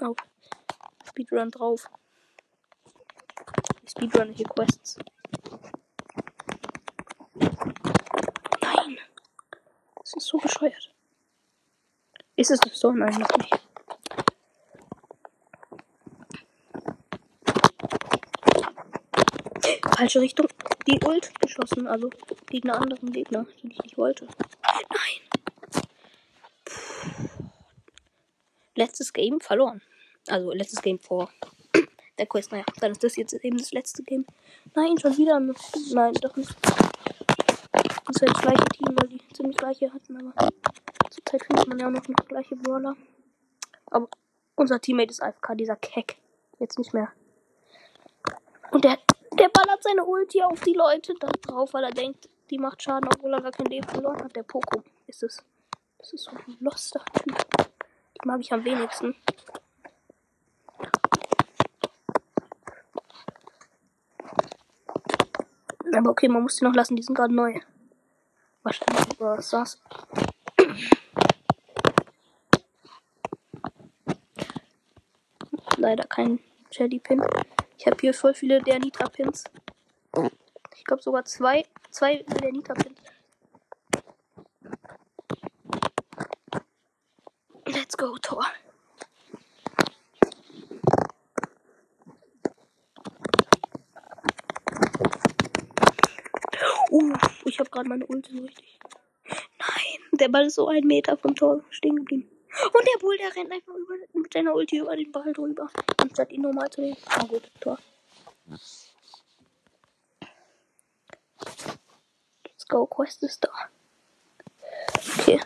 auf 0.00 0.14
Speedrun 1.08 1.50
drauf. 1.50 1.90
Ich 3.82 3.90
speedrun 3.90 4.32
hier 4.32 4.46
Quests. 4.46 4.96
Nein. 8.60 8.98
Das 9.96 10.14
ist 10.14 10.26
so 10.28 10.38
bescheuert. 10.38 10.94
Ist 12.50 12.66
es 12.66 12.80
so? 12.80 12.90
Nein, 12.92 13.12
noch 13.12 13.28
nicht. 13.36 13.60
Falsche 19.94 20.20
Richtung. 20.20 20.46
Die 20.86 20.98
Ult 21.04 21.38
geschossen, 21.40 21.86
also 21.86 22.08
gegen 22.46 22.70
einen 22.70 22.82
anderen 22.84 23.12
Gegner, 23.12 23.44
den 23.62 23.70
ich 23.70 23.82
nicht 23.82 23.98
wollte. 23.98 24.26
Nein. 24.62 25.20
Letztes 28.76 29.12
Game 29.12 29.40
verloren. 29.42 29.82
Also 30.28 30.52
letztes 30.52 30.80
Game 30.80 30.98
vor 30.98 31.30
der 32.18 32.26
Quest. 32.26 32.50
Naja, 32.52 32.64
dann 32.80 32.92
ist 32.92 33.04
das 33.04 33.16
jetzt 33.16 33.34
eben 33.34 33.58
das 33.58 33.72
letzte 33.72 34.02
Game. 34.02 34.24
Nein, 34.74 34.96
schon 34.98 35.18
wieder. 35.18 35.38
Nein, 35.38 36.14
doch 36.22 36.34
nicht. 36.36 36.54
Das 37.72 38.22
wäre 38.22 38.32
das 38.32 38.40
gleiche 38.40 38.64
Team, 38.72 38.96
weil 38.98 39.08
die 39.08 39.20
ziemlich 39.34 39.56
gleiche 39.58 39.92
hatten, 39.92 40.16
aber 40.16 40.50
zurzeit 41.28 41.46
findet 41.46 41.68
man 41.68 41.78
ja 41.78 41.86
auch 41.86 41.90
noch, 41.90 42.08
noch 42.08 42.26
gleiche 42.26 42.56
Brawler. 42.56 42.96
Aber 43.90 44.08
unser 44.54 44.80
Teammate 44.80 45.10
ist 45.10 45.22
AFK, 45.22 45.54
dieser 45.54 45.76
Keck. 45.76 46.16
Jetzt 46.58 46.78
nicht 46.78 46.94
mehr. 46.94 47.12
Und 48.70 48.84
der, 48.84 48.98
der 49.38 49.48
ballert 49.48 49.82
seine 49.82 50.04
Ulti 50.04 50.42
auf 50.42 50.60
die 50.60 50.72
Leute 50.72 51.14
da 51.20 51.28
drauf, 51.28 51.74
weil 51.74 51.84
er 51.84 51.90
denkt, 51.90 52.28
die 52.50 52.58
macht 52.58 52.82
Schaden, 52.82 53.08
obwohl 53.14 53.34
er 53.34 53.42
gar 53.42 53.52
kein 53.52 53.66
Leben 53.66 53.88
verloren 53.88 54.22
hat. 54.22 54.34
Der 54.34 54.42
Poco 54.42 54.82
ist 55.06 55.22
es. 55.22 55.44
Das 55.98 56.12
ist 56.12 56.24
so 56.24 56.30
ein 56.30 56.56
loster 56.60 57.04
Typ. 57.12 57.36
Die 57.58 58.26
mag 58.26 58.40
ich 58.40 58.52
am 58.52 58.64
wenigsten. 58.64 59.14
Aber 65.94 66.10
okay, 66.10 66.28
man 66.28 66.42
muss 66.42 66.56
die 66.56 66.64
noch 66.64 66.74
lassen, 66.74 66.96
die 66.96 67.02
sind 67.02 67.14
gerade 67.14 67.34
neu. 67.34 67.60
Wahrscheinlich 68.62 69.20
es 69.38 69.50
das. 69.50 69.80
Leider 75.88 76.04
kein 76.04 76.38
Jelly 76.70 76.98
Pin. 76.98 77.22
Ich 77.78 77.86
habe 77.86 77.96
hier 77.98 78.12
voll 78.12 78.34
viele 78.34 78.60
der 78.60 78.78
Nitra 78.78 79.08
Pins. 79.08 79.44
Ich 80.76 80.84
glaube 80.84 81.02
sogar 81.02 81.24
zwei, 81.24 81.64
zwei 81.88 82.22
der 82.24 82.52
Nitra 82.52 82.74
Pins. 82.74 83.00
Let's 87.64 87.96
go, 87.96 88.18
Tor. 88.18 88.44
Uh, 96.90 97.14
ich 97.46 97.58
habe 97.58 97.70
gerade 97.70 97.88
meine 97.88 98.04
Ulti 98.04 98.40
richtig. 98.40 98.78
Nein, 99.24 100.18
der 100.20 100.28
Ball 100.28 100.48
ist 100.48 100.56
so 100.56 100.68
ein 100.68 100.86
Meter 100.86 101.16
vom 101.16 101.34
Tor 101.34 101.64
stehen 101.70 101.96
geblieben. 101.96 102.28
Und 102.74 102.86
der 102.86 103.00
Bull, 103.00 103.16
der 103.16 103.34
rennt 103.34 103.50
einfach 103.50 103.72
seiner 104.38 104.54
Ulti 104.54 104.78
über 104.78 104.94
den 104.94 105.10
Ball 105.10 105.32
drüber. 105.32 105.68
Anstatt 105.96 106.30
ihn 106.30 106.42
normal 106.42 106.70
zu 106.70 106.80
nehmen. 106.80 106.96
Ah 107.06 107.24
gut, 107.24 107.50
Tor. 107.60 107.78
Let's 112.44 112.68
go, 112.68 112.86
Quest 112.86 113.22
ist 113.24 113.44
da. 113.44 113.50
Okay. 115.18 115.40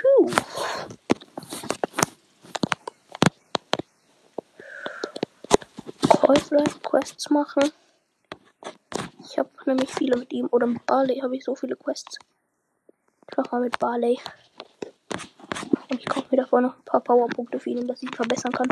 Puh. 0.00 0.30
vielleicht 6.48 6.82
Quests 6.84 7.30
machen. 7.30 7.72
Ich 9.24 9.38
habe 9.38 9.50
nämlich 9.66 9.90
viele 9.92 10.16
mit 10.16 10.32
ihm. 10.32 10.46
Oder 10.52 10.66
mit 10.68 10.86
Barley 10.86 11.18
habe 11.18 11.36
ich 11.36 11.44
so 11.44 11.56
viele 11.56 11.74
Quests. 11.74 12.18
Ich 13.28 13.36
mache 13.36 13.48
mal 13.50 13.62
mit 13.62 13.78
Barley. 13.80 14.20
Und 15.94 16.00
ich 16.00 16.06
kaufe 16.06 16.26
mir 16.32 16.38
davor 16.38 16.60
noch 16.60 16.74
ein 16.76 16.84
paar 16.84 17.00
Powerpunkte 17.00 17.60
für 17.60 17.70
ihn, 17.70 17.86
dass 17.86 18.02
ich 18.02 18.08
ihn 18.08 18.16
verbessern 18.16 18.50
kann. 18.50 18.66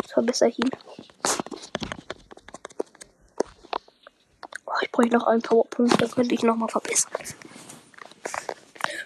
Jetzt 0.00 0.14
verbessere 0.14 0.48
ich 0.48 0.58
ihn. 0.58 0.70
Oh, 4.64 4.72
ich 4.80 4.90
brauche 4.90 5.08
noch 5.08 5.26
einen 5.26 5.42
Powerpunkt, 5.42 6.00
da 6.00 6.06
könnte 6.06 6.34
ich 6.34 6.42
nochmal 6.42 6.70
verbessern. 6.70 7.12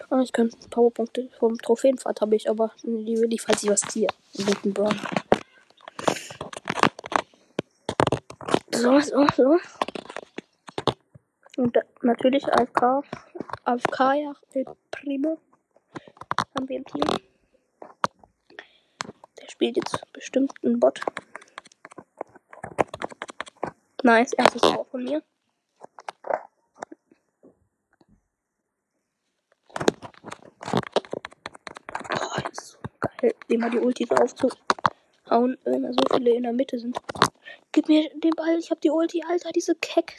Ah, 0.09 0.21
ich 0.21 0.31
könnte 0.31 0.55
Powerpunkte 0.69 1.27
vom 1.39 1.57
Trophäenpfad 1.57 2.21
habe 2.21 2.37
ich, 2.37 2.49
aber 2.49 2.71
die 2.83 3.17
will 3.17 3.33
ich, 3.33 3.41
falls 3.41 3.61
ich 3.61 3.69
was 3.69 3.81
ziehe. 3.81 4.07
Guten 4.37 4.73
Burn. 4.73 4.97
So, 8.71 8.97
so, 9.01 9.27
so. 9.35 9.57
Und 11.57 11.77
natürlich 12.01 12.47
AFK. 12.47 13.03
AFK, 13.65 13.99
ja, 14.13 14.33
El 14.53 14.65
Primo. 14.89 15.37
Im 16.59 16.85
Team. 16.85 17.01
Der 19.41 19.49
spielt 19.49 19.77
jetzt 19.77 20.11
bestimmt 20.13 20.53
einen 20.63 20.79
Bot. 20.79 21.01
Nice, 24.03 24.33
erstes 24.33 24.61
Tor 24.61 24.85
von 24.85 25.03
mir. 25.03 25.23
Oh, 32.11 32.49
ist 32.51 32.71
so 32.71 32.77
geil, 32.99 33.33
immer 33.47 33.69
die 33.69 33.79
Ulti 33.79 34.05
drauf 34.05 34.33
zu 34.35 34.49
hauen, 35.29 35.57
wenn 35.63 35.83
da 35.83 35.91
so 35.91 36.15
viele 36.15 36.35
in 36.35 36.43
der 36.43 36.53
Mitte 36.53 36.79
sind. 36.79 36.97
Gib 37.71 37.87
mir 37.87 38.09
den 38.15 38.31
Ball, 38.31 38.57
ich 38.57 38.71
hab 38.71 38.81
die 38.81 38.89
Ulti, 38.89 39.23
Alter, 39.27 39.51
diese 39.51 39.75
Keck. 39.75 40.15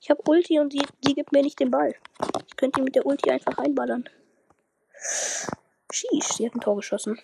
Ich 0.00 0.10
hab 0.10 0.28
Ulti 0.28 0.58
und 0.58 0.72
sie, 0.72 0.82
sie 1.04 1.14
gibt 1.14 1.32
mir 1.32 1.42
nicht 1.42 1.60
den 1.60 1.70
Ball. 1.70 1.94
Ich 2.46 2.56
könnte 2.56 2.80
ihn 2.80 2.84
mit 2.84 2.94
der 2.94 3.06
Ulti 3.06 3.30
einfach 3.30 3.58
reinballern. 3.58 4.08
Sheesh, 5.92 6.36
sie 6.36 6.46
hat 6.46 6.54
ein 6.54 6.60
Tor 6.60 6.76
geschossen. 6.76 7.18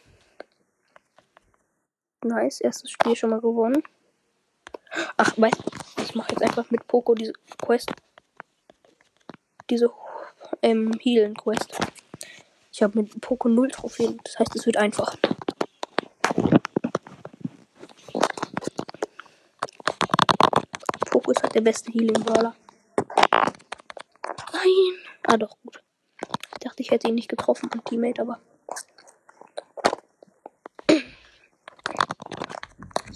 Nice, 2.23 2.61
erstes 2.61 2.91
Spiel 2.91 3.15
schon 3.15 3.31
mal 3.31 3.41
gewonnen. 3.41 3.83
Ach, 5.17 5.33
weißt 5.37 5.63
ich 5.99 6.15
mache 6.15 6.33
jetzt 6.33 6.43
einfach 6.43 6.71
mit 6.71 6.87
Poco 6.87 7.15
diese 7.15 7.33
Quest. 7.63 7.93
Diese 9.69 9.91
ähm, 10.63 10.93
Healen 11.03 11.35
Quest. 11.37 11.77
Ich 12.73 12.83
habe 12.83 13.01
mit 13.01 13.21
Poco 13.21 13.49
0 13.49 13.71
Trophäen. 13.71 14.21
Das 14.25 14.39
heißt, 14.39 14.55
es 14.55 14.67
wird 14.67 14.77
einfach. 14.77 15.17
Poco 21.11 21.31
ist 21.31 21.43
halt 21.43 21.55
der 21.55 21.61
beste 21.63 21.91
Healing 21.91 22.23
Brawler. 22.23 22.55
Nein. 24.53 24.99
Ah, 25.25 25.37
doch, 25.37 25.57
gut. 25.63 25.76
Ich 26.87 26.93
hätte 26.93 27.09
ihn 27.09 27.17
nicht 27.17 27.29
getroffen, 27.29 27.69
mein 27.75 27.83
Teammate, 27.83 28.23
aber. 28.23 28.39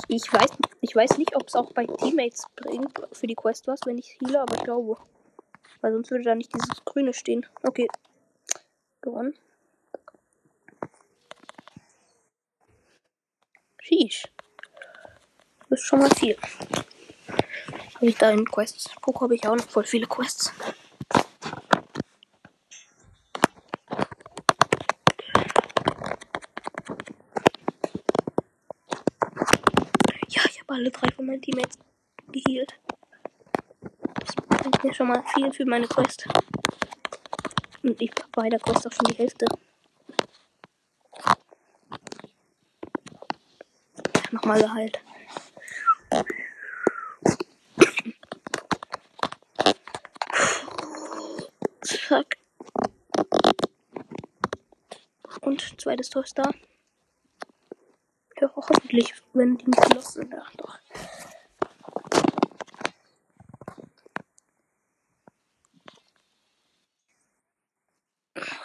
Ich 0.09 0.33
weiß, 0.33 0.51
ich 0.81 0.97
weiß 0.97 1.19
nicht, 1.19 1.37
ob 1.37 1.47
es 1.47 1.55
auch 1.55 1.73
bei 1.73 1.87
Teammates 1.87 2.49
bringt 2.57 3.01
für 3.13 3.29
die 3.29 3.37
Quest 3.37 3.69
was, 3.69 3.79
wenn 3.87 3.97
ich 3.97 4.19
heale, 4.21 4.41
aber 4.41 4.57
ich 4.57 4.65
glaube. 4.65 4.97
Weil 5.83 5.93
sonst 5.93 6.11
würde 6.11 6.25
da 6.25 6.35
nicht 6.35 6.53
dieses 6.53 6.85
Grüne 6.85 7.15
stehen. 7.15 7.47
Okay. 7.63 7.87
Gewonnen. 9.03 9.39
Sheesh. 13.83 14.25
Das 15.69 15.79
ist 15.79 15.87
schon 15.87 16.01
mal 16.01 16.11
viel. 16.17 16.37
Habe 17.95 18.07
ich 18.07 18.17
da 18.17 18.31
in 18.33 18.45
Quests? 18.47 18.91
Poco 19.01 19.21
habe 19.21 19.37
ich 19.37 19.47
auch 19.47 19.55
noch 19.55 19.69
voll 19.69 19.85
viele 19.85 20.09
Quests. 20.09 20.53
Ja, 30.33 30.43
ich 30.49 30.61
habe 30.61 30.70
alle 30.81 30.91
drei 30.91 31.13
von 31.15 31.27
meinen 31.27 31.43
Teammates 31.43 31.79
gehealt. 32.29 32.73
Das 34.19 34.35
bringt 34.35 34.83
mir 34.83 34.95
schon 34.95 35.09
mal 35.09 35.23
viel 35.35 35.53
für 35.53 35.67
meine 35.67 35.87
Quest. 35.87 36.27
Und 37.83 38.01
ich 38.01 38.11
bei 38.33 38.49
der 38.49 38.59
Quest 38.61 38.87
auch 38.87 38.93
schon 38.93 39.05
die 39.11 39.19
Hälfte. 39.19 39.45
Nochmal 44.31 44.63
geheilt. 44.63 44.99
Zack. 51.83 52.39
Und 55.43 55.81
zweites 55.81 56.09
Tor 56.09 56.25
ist 56.25 56.39
da. 56.39 56.51
Hoffentlich, 58.69 59.15
wenn 59.33 59.57
die 59.57 59.67
nicht 59.67 59.95
los 59.95 60.15
sind. 60.15 60.33
Ja, 60.33 60.45
doch. 60.57 60.79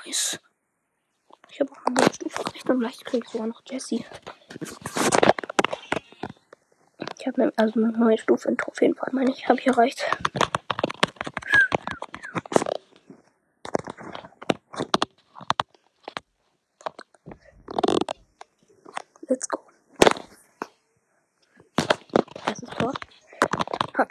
Nice. 0.06 0.40
vielleicht 2.78 3.06
krieg 3.06 3.24
ich 3.24 3.30
sogar 3.32 3.48
noch 3.48 3.62
Jessie. 3.66 4.06
Ich 7.20 7.28
habe 7.28 7.52
also 7.56 7.80
eine 7.80 7.92
neue 7.92 8.18
Stufe 8.18 8.50
in 8.50 8.58
Trophäenfahrt, 8.58 9.14
meine 9.14 9.32
ich, 9.32 9.48
habe 9.48 9.60
ich 9.60 9.68
erreicht. 9.68 10.06
Let's 19.28 19.48
go. 19.50 19.60
Erstes 22.46 22.70
Tor. 22.70 22.94
Ha. 23.98 24.08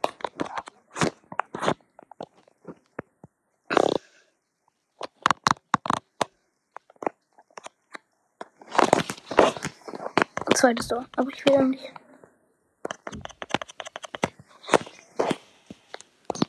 Zweites 10.64 10.88
Tor, 10.88 11.05
aber 11.16 11.29
ich 11.29 11.44
will 11.44 11.62
nicht. 11.66 11.92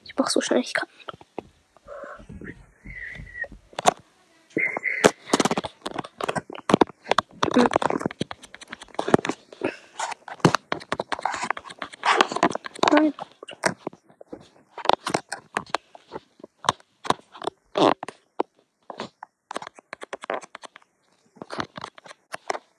Ich 0.06 0.15
mach 0.17 0.30
so 0.30 0.39
schnell 0.39 0.62
ich 0.62 0.73
kann. 0.73 0.88
Nein. 12.91 13.13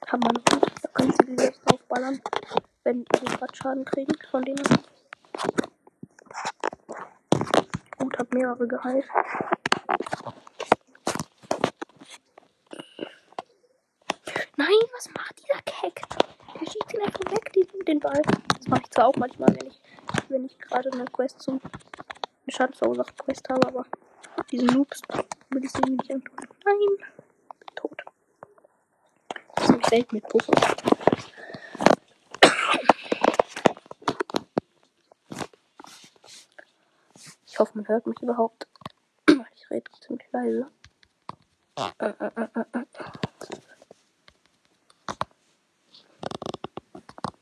Kann 0.06 0.20
man. 0.20 0.32
Da 0.32 0.75
können 0.96 1.12
sie 1.12 1.26
die 1.26 1.38
selbst 1.38 1.60
draufballern, 1.64 2.20
wenn 2.84 3.04
die 3.04 3.24
gerade 3.26 3.54
Schaden 3.54 3.84
kriegen 3.84 4.14
von 4.30 4.42
denen. 4.42 4.64
Gut, 7.98 8.18
hab 8.18 8.32
mehrere 8.32 8.66
geheilt. 8.66 9.04
Nein, 14.56 14.68
was 14.94 15.08
macht 15.14 15.38
dieser 15.42 15.60
Keck? 15.66 16.00
Der 16.54 16.66
schießt 16.66 16.94
ihn 16.94 17.02
einfach 17.02 17.30
weg, 17.30 17.52
den, 17.52 17.84
den 17.84 18.00
Ball. 18.00 18.22
Das 18.56 18.68
mache 18.68 18.82
ich 18.84 18.90
zwar 18.90 19.08
auch 19.08 19.16
manchmal, 19.16 19.54
wenn 19.54 19.66
ich, 19.66 19.80
wenn 20.28 20.44
ich 20.46 20.58
gerade 20.58 20.90
eine 20.92 21.04
Quest 21.04 21.42
zum 21.42 21.60
eine 21.62 22.54
Schadensverursacht 22.56 23.18
Quest 23.18 23.48
habe, 23.50 23.66
aber 23.68 23.84
diesen 24.50 24.68
Noobs 24.68 25.02
will 25.50 25.64
ich 25.64 25.72
sie 25.72 25.90
nicht 25.90 26.10
antun. 26.10 26.36
Nein, 26.64 26.78
bin 27.58 27.74
tot. 27.74 28.02
Das 29.56 29.64
ist 29.64 29.70
nämlich 29.70 29.75
Welt 29.90 30.12
mit 30.12 30.28
Puppe. 30.28 30.52
Ich 37.46 37.58
hoffe, 37.58 37.72
man 37.74 37.88
hört 37.88 38.06
mich 38.06 38.20
überhaupt. 38.20 38.66
Ich 39.54 39.70
rede 39.70 39.90
ziemlich 40.00 40.26
leise. 40.32 40.70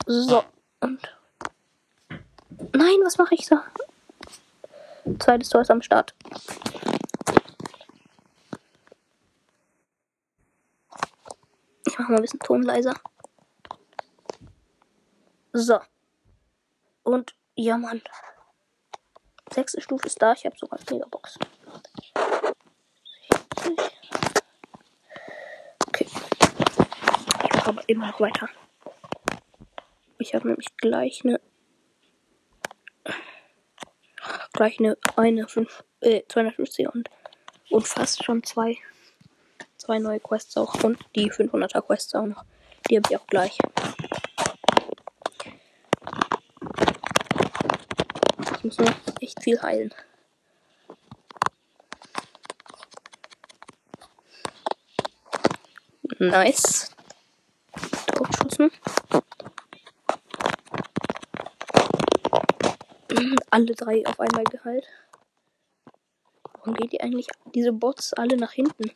So, 0.06 0.44
und. 0.80 1.16
Nein, 2.72 2.98
was 3.04 3.18
mache 3.18 3.34
ich 3.34 3.46
da? 3.46 3.64
Zweites 5.18 5.48
Tor 5.48 5.62
ist 5.62 5.70
am 5.70 5.82
Start. 5.82 6.14
Ich 11.86 11.98
mache 11.98 12.03
mal 12.14 12.20
ein 12.20 12.22
bisschen 12.22 12.40
Ton 12.40 12.62
leiser. 12.62 12.94
So. 15.52 15.78
Und 17.02 17.34
ja, 17.54 17.76
Mann. 17.76 18.02
Sechste 19.52 19.80
Stufe 19.80 20.06
ist 20.06 20.20
da. 20.20 20.32
Ich 20.32 20.44
habe 20.44 20.56
sogar 20.56 20.78
eine 20.78 20.90
Megabox. 20.90 21.38
Okay. 25.86 26.06
Ich 27.44 27.52
mache 27.54 27.68
aber 27.68 27.88
immer 27.88 28.08
noch 28.08 28.20
weiter. 28.20 28.48
Ich 30.18 30.34
habe 30.34 30.48
nämlich 30.48 30.76
gleich 30.76 31.22
eine. 31.24 31.40
Gleich 34.52 34.78
eine, 34.78 34.96
eine 35.16 35.48
5, 35.48 35.84
äh, 36.00 36.22
250 36.28 36.88
und, 36.88 37.10
und 37.70 37.86
fast 37.86 38.22
schon 38.24 38.44
zwei, 38.44 38.78
zwei 39.84 39.98
neue 39.98 40.20
Quests 40.20 40.56
auch. 40.56 40.82
Und 40.82 40.98
die 41.14 41.30
500er 41.30 41.82
Quests 41.82 42.14
auch 42.14 42.26
noch. 42.26 42.44
Die 42.88 42.96
habe 42.96 43.08
ich 43.10 43.16
auch 43.18 43.26
gleich. 43.26 43.58
Ich 48.56 48.64
muss 48.64 48.78
noch 48.78 48.94
echt 49.20 49.42
viel 49.42 49.60
heilen. 49.60 49.92
Nice. 56.18 56.90
Totgeschossen. 58.06 58.70
Alle 63.50 63.74
drei 63.74 64.02
auf 64.06 64.18
einmal 64.18 64.44
geheilt. 64.44 64.86
Warum 66.54 66.74
geht 66.74 66.92
die 66.92 67.00
eigentlich 67.02 67.28
diese 67.54 67.72
Bots 67.72 68.14
alle 68.14 68.36
nach 68.36 68.52
hinten? 68.52 68.90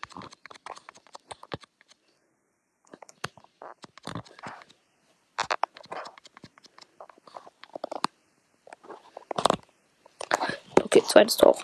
Okay, 10.90 11.02
zweites 11.18 11.36
Tor. 11.36 11.58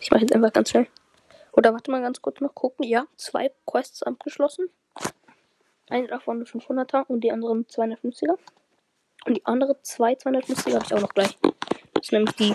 Ich 0.00 0.12
mache 0.12 0.20
jetzt 0.20 0.32
einfach 0.32 0.52
ganz 0.52 0.70
schnell. 0.70 0.86
Oder 1.50 1.72
warte 1.72 1.90
mal 1.90 2.02
ganz 2.02 2.22
kurz 2.22 2.40
noch 2.40 2.54
gucken. 2.54 2.84
Ja, 2.84 3.06
zwei 3.16 3.50
Quests 3.66 4.04
abgeschlossen. 4.04 4.68
Eine 5.88 6.06
davon 6.06 6.36
eine 6.36 6.44
500er 6.44 7.04
und 7.08 7.22
die 7.22 7.32
anderen 7.32 7.66
250er. 7.66 8.38
Und 9.24 9.36
die 9.36 9.44
andere 9.44 9.82
zwei 9.82 10.12
250er 10.12 10.74
habe 10.74 10.84
ich 10.84 10.94
auch 10.94 11.00
noch 11.00 11.14
gleich. 11.14 11.36
Das 11.94 12.04
ist 12.04 12.12
nämlich 12.12 12.36
die 12.36 12.54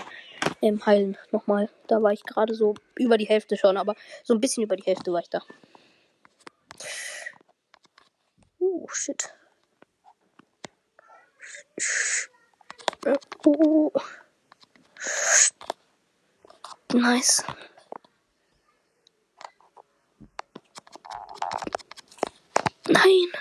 ähm, 0.62 0.84
Heilen 0.86 1.18
nochmal. 1.32 1.68
Da 1.86 2.02
war 2.02 2.12
ich 2.12 2.22
gerade 2.22 2.54
so 2.54 2.74
über 2.96 3.18
die 3.18 3.28
Hälfte 3.28 3.58
schon, 3.58 3.76
aber 3.76 3.94
so 4.24 4.32
ein 4.32 4.40
bisschen 4.40 4.62
über 4.62 4.76
die 4.76 4.84
Hälfte 4.84 5.12
war 5.12 5.20
ich 5.20 5.28
da. 5.28 5.42
Uh, 8.58 8.88
shit. 8.88 9.34
Uh. 13.44 13.90
Nice. 16.92 17.44
Nein. 22.86 23.32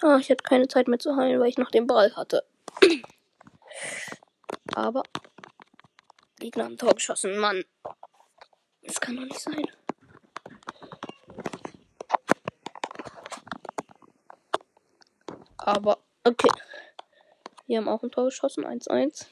Ah, 0.00 0.16
ich 0.18 0.30
hatte 0.30 0.42
keine 0.42 0.68
Zeit 0.68 0.88
mehr 0.88 0.98
zu 0.98 1.16
heilen, 1.16 1.38
weil 1.40 1.48
ich 1.48 1.58
noch 1.58 1.70
den 1.70 1.86
Ball 1.86 2.14
hatte. 2.16 2.44
Aber 4.74 5.02
Gegner 6.38 6.64
haben 6.64 6.78
Tor 6.78 6.94
geschossen, 6.94 7.38
Mann. 7.38 7.64
Das 8.82 9.00
kann 9.00 9.16
doch 9.16 9.24
nicht 9.24 9.38
sein. 9.38 9.64
Aber, 15.58 15.98
okay. 16.24 16.50
Wir 17.66 17.78
haben 17.78 17.88
auch 17.88 18.02
ein 18.02 18.10
Tor 18.10 18.24
geschossen, 18.24 18.66
1-1. 18.66 19.26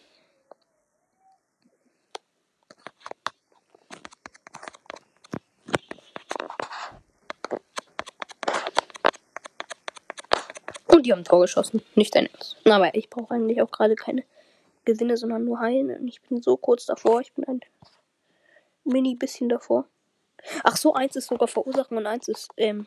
Und 11.01 11.07
die 11.07 11.13
haben 11.13 11.21
ein 11.21 11.25
Tor 11.25 11.41
geschossen. 11.41 11.81
Nicht 11.95 12.15
dein 12.15 12.27
Ernst. 12.27 12.59
Aber 12.67 12.95
ich 12.95 13.09
brauche 13.09 13.33
eigentlich 13.33 13.63
auch 13.63 13.71
gerade 13.71 13.97
keine 13.97 14.23
Gewinne, 14.85 15.17
sondern 15.17 15.47
nur 15.47 15.59
heilen. 15.59 15.99
Und 15.99 16.07
ich 16.07 16.21
bin 16.21 16.43
so 16.43 16.59
kurz 16.59 16.85
davor. 16.85 17.23
Ich 17.23 17.33
bin 17.33 17.47
ein 17.49 17.61
mini 18.85 19.15
bisschen 19.15 19.49
davor. 19.49 19.87
Ach 20.63 20.77
so, 20.77 20.93
eins 20.93 21.17
ist 21.17 21.29
sogar 21.29 21.49
verursachen 21.49 21.97
und 21.97 22.07
eins 22.07 22.29
ist, 22.29 22.51
ähm, 22.59 22.87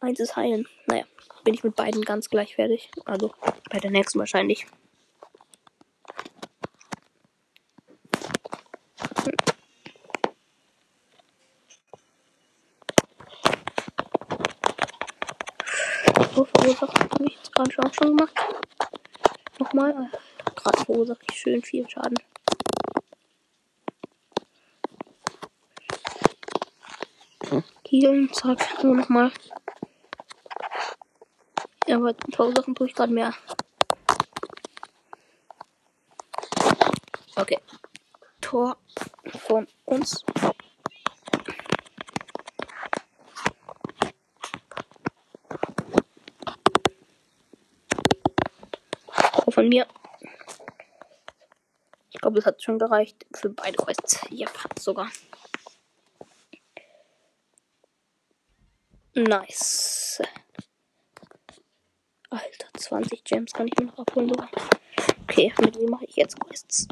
eins 0.00 0.18
ist 0.18 0.34
heilen. 0.34 0.66
Naja, 0.86 1.04
bin 1.44 1.54
ich 1.54 1.62
mit 1.62 1.76
beiden 1.76 2.02
ganz 2.02 2.28
gleich 2.28 2.56
fertig. 2.56 2.90
Also 3.04 3.32
bei 3.70 3.78
der 3.78 3.92
nächsten 3.92 4.18
wahrscheinlich. 4.18 4.66
So 16.34 16.44
verursacht 16.44 16.98
habe 16.98 17.26
ich 17.26 17.36
jetzt 17.36 17.52
gerade 17.52 17.70
auch 17.78 17.94
schon 17.94 18.16
gemacht. 18.16 18.34
Nochmal. 19.60 20.10
Gerade 20.56 20.84
verursacht 20.84 21.22
ich 21.30 21.38
schön 21.38 21.62
viel 21.62 21.88
Schaden. 21.88 22.18
Okay, 27.40 28.00
healen. 28.00 28.32
Zack, 28.32 28.82
nur 28.82 28.96
nochmal. 28.96 29.30
Ja, 31.86 31.96
aber 31.96 32.16
Torsachen 32.16 32.74
tue 32.74 32.88
ich 32.88 32.94
gerade 32.94 33.12
mehr. 33.12 33.32
Okay. 37.36 37.58
Tor 38.40 38.76
von 39.46 39.68
uns. 39.84 40.24
Tor 49.44 49.52
von 49.52 49.63
mir. 49.74 49.86
Ich 52.12 52.20
glaube, 52.20 52.38
es 52.38 52.46
hat 52.46 52.62
schon 52.62 52.78
gereicht 52.78 53.26
für 53.34 53.50
beide 53.50 53.76
Quests. 53.76 54.20
Ja, 54.30 54.48
sogar. 54.78 55.10
Nice. 59.14 60.22
Alter, 62.30 62.68
20 62.76 63.24
Gems 63.24 63.52
kann 63.52 63.68
ich 63.68 63.76
mir 63.78 63.86
noch 63.86 63.98
abholen 63.98 64.28
sogar. 64.28 64.48
Okay, 65.22 65.52
mit 65.60 65.78
wem 65.78 65.90
mache 65.90 66.04
ich 66.04 66.16
jetzt 66.16 66.38
Quests? 66.38 66.86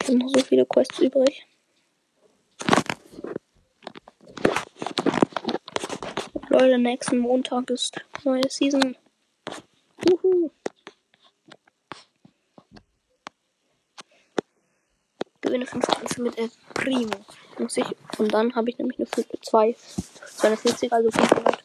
Ich 0.00 0.08
habe 0.08 0.18
noch 0.18 0.28
so 0.28 0.40
viele 0.40 0.64
Quests 0.64 0.98
übrig. 1.00 1.46
Leute, 6.58 6.76
nächsten 6.76 7.18
Montag 7.18 7.70
ist 7.70 8.00
neue 8.24 8.42
Season. 8.48 8.96
Juhu. 10.04 10.50
Gewinne 15.40 15.66
5 15.66 15.86
Kämpfe 15.86 16.22
mit 16.22 16.36
El 16.36 16.50
Primo. 16.74 17.14
Muss 17.60 17.76
ich, 17.76 17.86
und 18.18 18.34
dann 18.34 18.56
habe 18.56 18.70
ich 18.70 18.78
nämlich 18.78 18.98
eine 18.98 19.06
2, 19.06 19.76
240, 20.36 20.92
also 20.92 21.10
500 21.12 21.62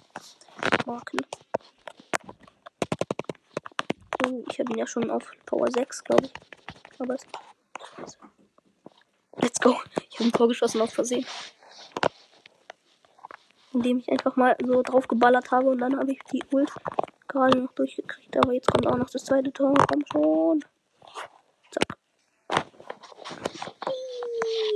Marken. 0.85 1.17
Oh, 4.27 4.43
ich 4.51 4.59
habe 4.59 4.73
ihn 4.73 4.77
ja 4.77 4.85
schon 4.85 5.09
auf 5.09 5.23
Power 5.47 5.71
6, 5.71 6.03
glaube 6.03 6.25
ich. 6.25 6.33
Aber 6.99 7.15
es. 7.15 7.25
Let's 9.37 9.59
go. 9.59 9.75
Ich 10.11 10.19
habe 10.19 10.29
ein 10.29 10.31
Tor 10.33 10.47
geschossen 10.47 10.81
aus 10.81 10.93
Versehen. 10.93 11.25
Indem 13.73 13.97
ich 13.97 14.09
einfach 14.11 14.35
mal 14.35 14.55
so 14.63 14.83
drauf 14.83 15.07
geballert 15.07 15.51
habe 15.51 15.69
und 15.69 15.79
dann 15.79 15.97
habe 15.97 16.11
ich 16.11 16.19
die 16.31 16.43
Ult 16.51 16.71
gerade 17.27 17.57
noch 17.57 17.71
durchgekriegt. 17.73 18.37
Aber 18.37 18.53
jetzt 18.53 18.71
kommt 18.71 18.87
auch 18.87 18.97
noch 18.97 19.09
das 19.09 19.25
zweite 19.25 19.51
Tor. 19.51 19.73
Komm 19.91 20.03
schon. 20.11 20.65
Zack. 21.71 21.97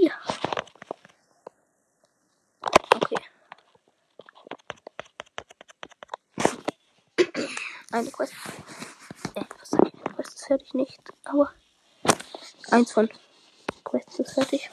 Ja. 0.02 0.12
Okay. 2.96 3.20
Eine 7.92 8.12
Quest. 8.12 8.34
Äh, 9.36 9.44
was 9.60 9.70
sag 9.70 9.88
ich? 9.88 10.04
Quest 10.16 10.36
ist 10.36 10.48
fertig 10.48 10.74
nicht. 10.74 11.02
Aber 11.26 11.52
eins 12.72 12.92
von 12.92 13.10
Quests 13.84 14.20
ist 14.20 14.34
fertig. 14.34 14.70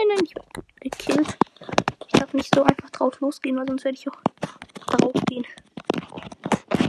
Nein, 0.00 0.16
nein, 0.16 0.24
ich 0.24 0.34
bin 0.34 0.44
gekillt. 0.80 1.38
Ich 2.06 2.18
darf 2.18 2.32
nicht 2.32 2.54
so 2.54 2.62
einfach 2.62 2.88
drauf 2.88 3.20
losgehen, 3.20 3.58
weil 3.58 3.68
sonst 3.68 3.84
werde 3.84 3.98
ich 3.98 4.08
auch 4.08 4.18
drauf 4.86 5.12
gehen. 5.26 5.44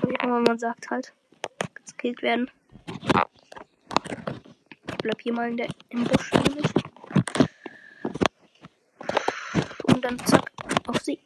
Wie 0.08 0.16
immer 0.24 0.40
man 0.40 0.58
sagt 0.58 0.90
halt. 0.90 1.14
Gekillt 1.88 2.22
werden. 2.22 2.50
Ich 4.88 4.98
bleib 5.00 5.22
hier 5.22 5.34
mal 5.34 5.50
in 5.50 5.58
der, 5.58 5.68
im 5.90 6.06
Busch 6.06 6.32
nämlich. 6.32 6.66
Und 9.84 10.06
dann 10.06 10.18
zack, 10.26 10.50
auf 10.88 11.00
sie. 11.02 11.20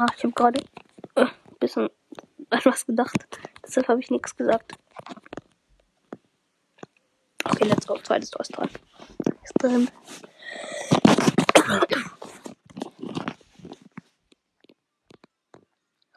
Oha, 0.00 0.06
ich 0.16 0.22
habe 0.24 0.32
gerade 0.32 0.60
äh, 1.14 1.26
ein 1.26 1.58
bisschen 1.58 1.90
an 2.50 2.60
was 2.64 2.86
gedacht. 2.86 3.28
Deshalb 3.66 3.88
habe 3.88 4.00
ich 4.00 4.10
nichts 4.10 4.34
gesagt. 4.34 4.72
Okay, 7.44 7.64
let's 7.64 7.86
go. 7.86 7.98
Zweites 7.98 8.30
Tor 8.30 8.40
ist 8.40 8.56
dran. 8.56 8.70
Ist 9.44 9.52
drin. 9.58 9.90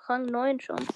Rang 0.08 0.26
9 0.28 0.60
schon. 0.62 0.88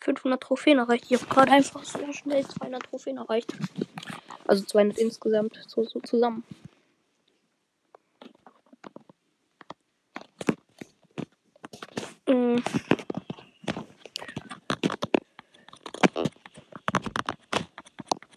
...500 0.00 0.38
Trophäen 0.38 0.78
erreicht. 0.78 1.04
Ich 1.10 1.20
habe 1.20 1.28
gerade 1.28 1.52
einfach 1.52 1.84
so 1.84 2.12
schnell 2.12 2.46
200 2.46 2.82
Trophäen 2.84 3.18
erreicht. 3.18 3.52
Also 4.46 4.64
200 4.64 4.96
insgesamt, 4.98 5.60
so, 5.66 5.84
so 5.84 6.00
zusammen. 6.00 6.44
Mm. 12.28 12.58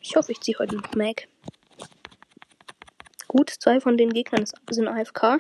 Ich 0.01 0.15
hoffe, 0.15 0.31
ich 0.31 0.41
ziehe 0.41 0.57
heute 0.59 0.75
noch 0.75 0.93
Mac. 0.95 1.27
Gut, 3.27 3.49
zwei 3.49 3.79
von 3.79 3.97
den 3.97 4.11
Gegnern 4.11 4.45
sind 4.69 4.87
AFK. 4.87 5.39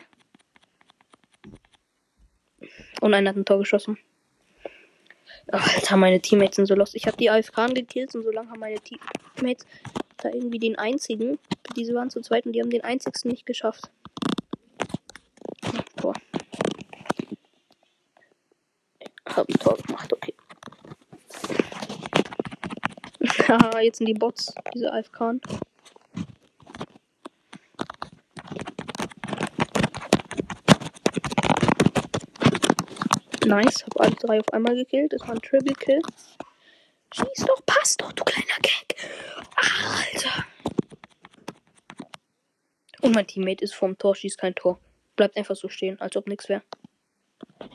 Und 3.01 3.13
einer 3.13 3.31
hat 3.31 3.35
ein 3.35 3.45
Tor 3.45 3.59
geschossen. 3.59 3.97
Ach, 5.51 5.75
Alter, 5.75 5.97
meine 5.97 6.21
Teammates 6.21 6.55
sind 6.55 6.67
so 6.67 6.75
los. 6.75 6.93
Ich 6.93 7.07
habe 7.07 7.17
die 7.17 7.29
AFK 7.29 7.73
gekillt 7.73 8.15
und 8.15 8.23
so 8.23 8.31
lange 8.31 8.49
haben 8.49 8.59
meine 8.59 8.79
Teammates 8.79 9.65
da 10.17 10.29
irgendwie 10.29 10.59
den 10.59 10.77
einzigen. 10.77 11.39
Diese 11.75 11.93
waren 11.93 12.09
zu 12.09 12.21
zweit 12.21 12.45
und 12.45 12.53
die 12.53 12.61
haben 12.61 12.69
den 12.69 12.83
einzigsten 12.83 13.31
nicht 13.31 13.45
geschafft. 13.45 13.89
Ja, 15.73 15.83
Tor. 15.97 16.13
Hab 19.25 19.49
ein 19.49 19.59
Tor 19.59 19.77
gemacht, 19.77 20.13
okay. 20.13 20.33
Haha, 23.47 23.70
jetzt 23.81 23.97
sind 23.97 24.07
die 24.07 24.13
Bots, 24.13 24.53
diese 24.73 24.91
AFK. 24.91 25.39
Nice, 33.45 33.83
hab 33.83 33.99
alle 33.99 34.15
drei 34.15 34.39
auf 34.39 34.53
einmal 34.53 34.75
gekillt. 34.75 35.13
Das 35.13 35.21
war 35.21 35.31
ein 35.31 35.41
Triple 35.41 35.73
Kill. 35.73 36.01
Schieß 37.13 37.45
doch, 37.45 37.65
pass 37.65 37.97
doch, 37.97 38.13
du 38.13 38.23
kleiner 38.23 38.57
Gag. 38.61 38.95
Alter. 39.55 40.45
Und 43.01 43.13
mein 43.13 43.27
Teammate 43.27 43.63
ist 43.63 43.73
vom 43.73 43.97
Tor, 43.97 44.15
schießt 44.15 44.37
kein 44.37 44.55
Tor. 44.55 44.79
Bleibt 45.15 45.35
einfach 45.35 45.55
so 45.55 45.67
stehen, 45.67 45.99
als 45.99 46.15
ob 46.15 46.27
nichts 46.27 46.47
wäre. 46.47 46.61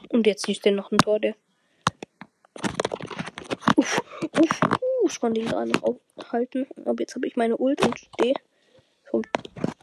Und 0.09 0.27
jetzt 0.27 0.47
schießt 0.47 0.65
er 0.67 0.73
noch 0.73 0.91
ein 0.93 0.99
Tor, 0.99 1.21
der. 1.21 1.35
Uff, 3.77 4.01
uff, 4.33 5.16
konnte 5.27 5.41
ihn 5.41 5.49
gerade 5.49 5.73
noch 5.73 5.83
aufhalten. 5.83 6.69
Aber 6.85 7.01
jetzt 7.01 7.17
habe 7.17 7.27
ich 7.27 7.35
meine 7.35 7.57
Ult 7.57 7.85
und 7.85 7.99
stehe 7.99 8.35
vom 9.11 9.23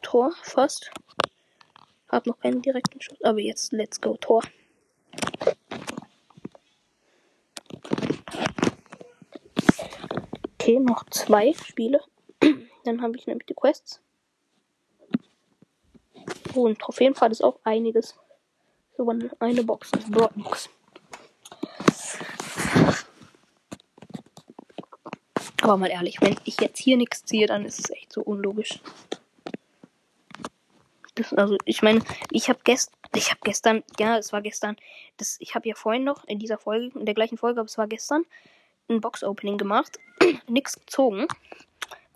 Tor 0.02 0.34
fast. 0.42 0.90
Hab 2.08 2.26
noch 2.28 2.40
keinen 2.40 2.62
direkten 2.62 3.02
Schuss. 3.02 3.22
Aber 3.24 3.40
jetzt, 3.40 3.74
let's 3.74 4.00
go, 4.00 4.16
Tor. 4.16 4.42
Okay, 10.54 10.80
noch 10.80 11.04
zwei 11.10 11.52
Spiele. 11.52 12.00
Dann 12.86 13.02
habe 13.02 13.18
ich 13.18 13.28
nämlich 13.28 13.46
die 13.46 13.54
Quests. 13.54 14.00
Oh, 16.56 16.68
ein 16.68 16.78
Trophäenpfad 16.78 17.34
ist 17.34 17.44
auch 17.44 17.60
einiges. 17.66 18.16
So 18.96 19.10
eine 19.10 19.64
Box, 19.64 19.92
eine 19.92 20.06
Broadbox. 20.10 20.70
Aber 25.64 25.78
mal 25.78 25.90
ehrlich, 25.90 26.20
wenn 26.20 26.36
ich 26.44 26.60
jetzt 26.60 26.78
hier 26.78 26.98
nichts 26.98 27.24
ziehe, 27.24 27.48
dann 27.48 27.64
ist 27.64 27.80
es 27.80 27.90
echt 27.90 28.12
so 28.12 28.22
unlogisch. 28.22 28.82
Das, 31.16 31.34
also 31.34 31.56
ich 31.64 31.82
meine, 31.82 32.02
ich 32.32 32.50
habe 32.50 32.60
gestern, 32.66 32.94
ich 33.16 33.32
gestern, 33.46 33.82
ja, 33.98 34.18
es 34.18 34.34
war 34.34 34.42
gestern, 34.42 34.76
das, 35.16 35.38
ich 35.40 35.56
habe 35.56 35.70
ja 35.70 35.76
vorhin 35.76 36.04
noch 36.04 36.26
in 36.26 36.38
dieser 36.38 36.58
Folge, 36.58 37.00
in 37.00 37.06
der 37.06 37.16
gleichen 37.16 37.38
Folge, 37.38 37.62
aber 37.62 37.68
es 37.68 37.78
war 37.78 37.88
gestern, 37.88 38.26
ein 38.90 39.00
Box-Opening 39.00 39.58
gemacht, 39.58 40.00
nichts 40.50 40.76
gezogen. 40.76 41.28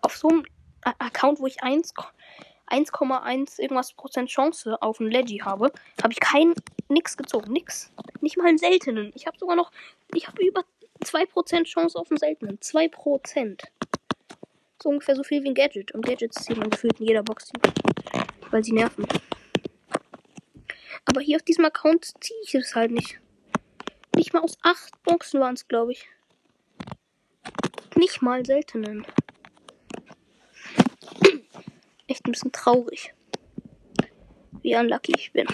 Auf 0.01 0.17
so 0.17 0.27
einem 0.27 0.43
Account, 0.81 1.39
wo 1.39 1.47
ich 1.47 1.63
1,1 1.63 3.61
irgendwas 3.61 3.93
Prozent 3.93 4.29
Chance 4.29 4.81
auf 4.81 4.99
ein 4.99 5.09
Leggy 5.09 5.37
habe, 5.37 5.71
habe 6.03 6.11
ich 6.11 6.19
kein 6.19 6.53
nix 6.89 7.15
gezogen, 7.15 7.53
nix. 7.53 7.93
Nicht 8.19 8.35
mal 8.35 8.47
einen 8.47 8.57
seltenen. 8.57 9.13
Ich 9.15 9.25
habe 9.25 9.39
sogar 9.39 9.55
noch, 9.55 9.71
ich 10.13 10.27
habe 10.27 10.45
über 10.45 10.65
2% 11.03 11.63
Chance 11.65 11.97
auf 11.97 12.09
einen 12.11 12.17
seltenen. 12.17 12.59
2%. 12.59 13.63
So 14.81 14.89
ungefähr 14.89 15.15
so 15.15 15.23
viel 15.23 15.43
wie 15.43 15.49
ein 15.49 15.55
Gadget. 15.55 15.91
Und 15.93 16.05
Gadgets 16.05 16.43
zieht 16.43 16.57
man 16.57 16.69
gefühlt 16.69 16.99
in 16.99 17.07
jeder 17.07 17.23
Box, 17.23 17.51
weil 18.51 18.63
sie 18.63 18.73
nerven. 18.73 19.05
Aber 21.05 21.21
hier 21.21 21.37
auf 21.37 21.43
diesem 21.43 21.65
Account 21.65 22.13
ziehe 22.19 22.39
ich 22.43 22.53
es 22.55 22.75
halt 22.75 22.91
nicht. 22.91 23.19
Nicht 24.15 24.33
mal 24.33 24.41
aus 24.41 24.57
8 24.63 25.03
Boxen 25.03 25.39
waren 25.39 25.53
es, 25.53 25.67
glaube 25.67 25.93
ich. 25.93 26.07
Nicht 27.95 28.21
mal 28.21 28.45
seltenen. 28.45 29.05
Echt 32.07 32.25
ein 32.25 32.31
bisschen 32.31 32.51
traurig. 32.51 33.13
Wie 34.61 34.75
unlucky 34.75 35.13
ich 35.17 35.31
bin. 35.31 35.47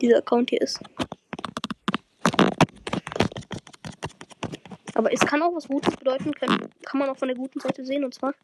Dieser 0.00 0.18
Account 0.18 0.50
hier 0.50 0.60
ist. 0.60 0.80
Aber 5.00 5.14
es 5.14 5.20
kann 5.20 5.42
auch 5.42 5.54
was 5.54 5.66
Gutes 5.66 5.96
bedeuten, 5.96 6.34
kann, 6.34 6.68
kann 6.84 7.00
man 7.00 7.08
auch 7.08 7.16
von 7.16 7.28
der 7.28 7.36
guten 7.38 7.58
Seite 7.58 7.86
sehen. 7.86 8.04
Und 8.04 8.12
zwar, 8.12 8.34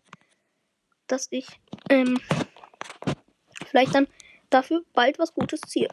dass 1.06 1.26
ich 1.28 1.46
ähm, 1.90 2.18
vielleicht 3.66 3.94
dann 3.94 4.06
dafür 4.48 4.82
bald 4.94 5.18
was 5.18 5.34
Gutes 5.34 5.60
ziehe. 5.60 5.90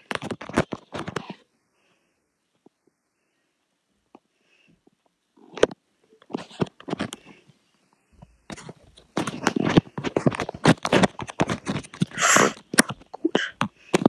Gut. 13.11 13.55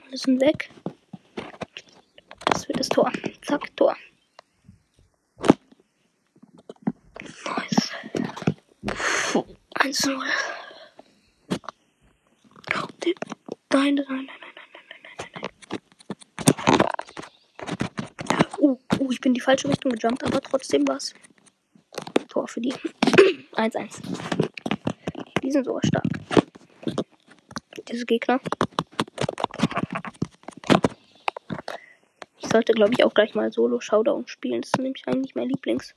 Alle 0.06 0.16
sind 0.16 0.40
weg. 0.40 0.70
Das 2.46 2.68
wird 2.68 2.78
das 2.78 2.88
Tor. 2.90 3.10
Zack, 3.42 3.76
Tor. 3.76 3.96
1-0. 9.84 9.93
Nein, 10.04 10.16
nein, 13.70 13.94
nein, 13.94 13.94
nein, 13.96 13.98
nein, 14.06 14.28
nein, 15.18 15.30
nein. 18.28 18.46
Oh, 18.58 18.78
oh, 18.98 19.10
ich 19.10 19.20
bin 19.20 19.30
in 19.30 19.34
die 19.34 19.40
falsche 19.40 19.68
Richtung 19.68 19.92
gejumpt, 19.92 20.22
aber 20.24 20.40
trotzdem 20.42 20.86
was. 20.86 21.14
Tor 22.28 22.48
für 22.48 22.60
die. 22.60 22.72
1-1. 23.52 24.02
Die 25.42 25.50
sind 25.50 25.64
sogar 25.64 25.82
stark. 25.84 26.04
Diese 27.88 28.04
Gegner. 28.04 28.40
Ich 32.38 32.48
sollte, 32.48 32.72
glaube 32.74 32.92
ich, 32.92 33.04
auch 33.04 33.14
gleich 33.14 33.34
mal 33.34 33.50
Solo 33.52 33.80
Showdown 33.80 34.26
spielen. 34.26 34.60
Das 34.60 34.68
ist 34.68 34.78
nämlich 34.78 35.06
eigentlich 35.06 35.34
mein 35.34 35.48
Lieblings. 35.48 35.94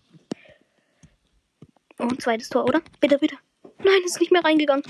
Ein 1.97 2.17
zweites 2.19 2.49
Tor, 2.49 2.63
oder? 2.65 2.81
Bitte, 3.01 3.17
bitte. 3.17 3.37
Nein, 3.87 4.01
ist 4.03 4.19
nicht 4.19 4.33
mehr 4.33 4.43
reingegangen. 4.43 4.83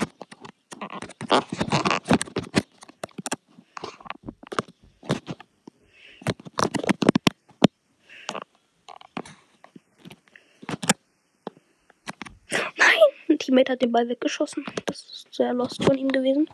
Nein, 12.50 12.90
ein 13.30 13.38
Teammate 13.38 13.74
hat 13.74 13.84
den 13.84 13.92
Ball 13.92 14.10
weggeschossen. 14.10 14.66
Das 14.88 15.02
ist 15.04 15.28
sehr 15.32 15.54
lost 15.54 15.84
von 15.84 15.96
ihm 15.96 16.08
gewesen. 16.08 16.50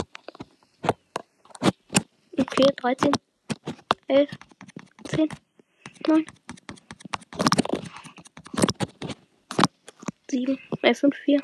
Okay, 2.37 2.67
13, 2.75 3.13
11, 4.09 4.29
10, 5.05 5.29
9, 6.07 6.25
7, 10.29 10.59
äh, 10.81 10.93
5, 10.93 11.15
4, 11.15 11.39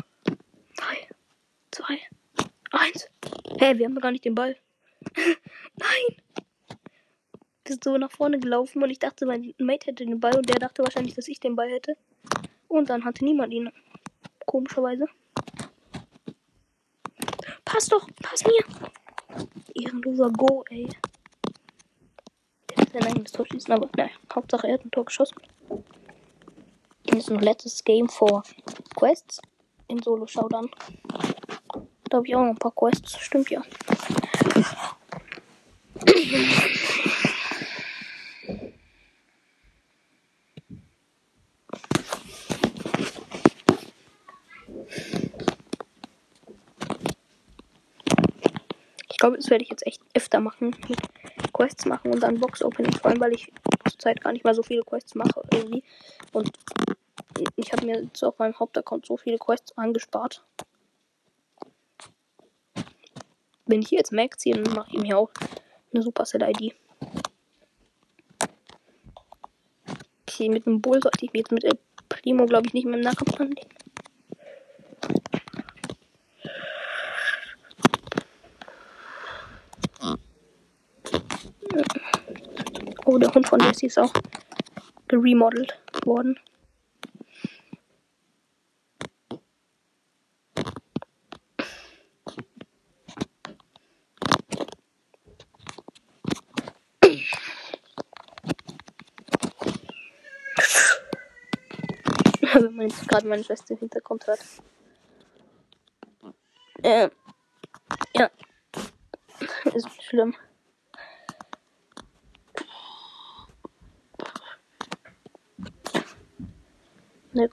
2, 1.80 1.98
1. 3.60 3.62
Hä, 3.62 3.78
wir 3.78 3.86
haben 3.86 3.96
doch 3.96 4.02
gar 4.02 4.12
nicht 4.12 4.26
den 4.26 4.36
Ball. 4.36 4.56
Nein! 5.16 6.16
Wir 7.64 7.74
sind 7.74 7.84
so 7.84 7.98
nach 7.98 8.12
vorne 8.12 8.40
gelaufen 8.40 8.82
und 8.82 8.90
ich 8.90 9.00
dachte, 9.00 9.26
mein 9.26 9.54
Mate 9.58 9.88
hätte 9.88 10.06
den 10.06 10.20
Ball 10.20 10.36
und 10.36 10.50
der 10.50 10.60
dachte 10.60 10.84
wahrscheinlich, 10.84 11.16
dass 11.16 11.28
ich 11.28 11.40
den 11.40 11.56
Ball 11.56 11.70
hätte. 11.70 11.98
Und 12.68 12.90
dann 12.90 13.04
hatte 13.06 13.24
niemand 13.24 13.54
ihn. 13.54 13.70
Komischerweise. 14.46 15.06
Pass 17.66 17.88
doch, 17.88 18.08
pass 18.22 18.44
mir! 18.46 19.46
Ehrenloser 19.76 20.32
Go, 20.32 20.64
ey. 20.70 20.90
Der 22.70 22.78
wird 22.78 22.92
sein 22.94 23.04
eigenes 23.04 23.32
Tor 23.32 23.46
schießen, 23.46 23.74
aber 23.74 23.90
naja, 23.96 24.10
Hauptsache 24.34 24.68
er 24.68 24.76
hat 24.76 24.86
ein 24.86 24.92
Tor 24.92 25.06
geschossen. 25.06 25.38
Jetzt 27.04 27.30
noch 27.30 27.42
letztes 27.42 27.84
Game 27.84 28.10
vor 28.10 28.44
Quests 28.96 29.42
in 29.88 30.02
Solo 30.02 30.26
Showdown. 30.26 30.72
Da 32.10 32.18
habe 32.18 32.28
ich 32.28 32.36
auch 32.36 32.42
noch 32.42 32.50
ein 32.50 32.58
paar 32.58 32.74
Quests. 32.74 33.20
Stimmt 33.20 33.52
ja. 33.52 33.62
Ich 49.12 49.18
glaube, 49.20 49.36
das 49.38 49.50
werde 49.52 49.64
ich 49.64 49.70
jetzt 49.70 49.86
echt 49.86 50.02
öfter 50.16 50.40
machen. 50.40 50.76
Quests 51.54 51.86
machen 51.86 52.12
und 52.12 52.24
dann 52.24 52.40
Box 52.40 52.64
Opening. 52.64 52.94
Vor 52.94 53.12
allem, 53.12 53.20
weil 53.20 53.34
ich 53.34 53.52
zurzeit 53.88 54.22
gar 54.22 54.32
nicht 54.32 54.46
mal 54.46 54.56
so 54.56 54.64
viele 54.64 54.82
Quests 54.82 55.14
mache 55.14 55.44
irgendwie. 55.52 55.84
Und 56.32 56.50
ich 57.56 57.72
habe 57.72 57.86
mir 57.86 58.02
jetzt 58.02 58.24
auf 58.24 58.40
meinem 58.40 58.58
Hauptaccount 58.58 59.06
so 59.06 59.18
viele 59.18 59.38
Quests 59.38 59.78
angespart. 59.78 60.44
Wenn 63.70 63.82
ich 63.84 63.92
jetzt 63.92 64.12
Mac 64.12 64.40
ziehe, 64.40 64.56
dann 64.56 64.74
mache 64.74 64.90
ich 64.92 65.00
mir 65.00 65.18
auch 65.18 65.30
eine 65.94 66.02
Supercell-ID. 66.02 66.74
Okay, 70.28 70.50
mit 70.50 70.66
dem 70.66 70.82
Bull 70.82 71.00
sollte 71.02 71.26
ich 71.26 71.34
mich 71.34 71.42
jetzt 71.42 71.52
mit 71.52 71.64
El 71.64 71.78
Primo, 72.10 72.46
glaube 72.46 72.68
ich, 72.68 72.74
nicht 72.74 72.86
mehr 72.86 72.96
im 72.96 73.02
Nahkampf 73.02 73.40
anlegen. 73.40 73.70
Oh, 83.06 83.18
der 83.18 83.34
Hund 83.34 83.48
von 83.48 83.60
Jessie 83.60 83.88
ist 83.88 84.00
auch 84.00 84.14
geremodelt 85.08 85.80
worden. 86.06 86.40
Wenn 102.90 103.08
gerade 103.08 103.28
meine 103.28 103.44
Schwester 103.44 103.72
im 103.72 103.80
Hintergrund 103.80 104.28
hört. 104.28 104.40
Äh, 106.82 107.10
ja. 108.16 108.30
Ist 109.74 110.04
schlimm. 110.04 110.36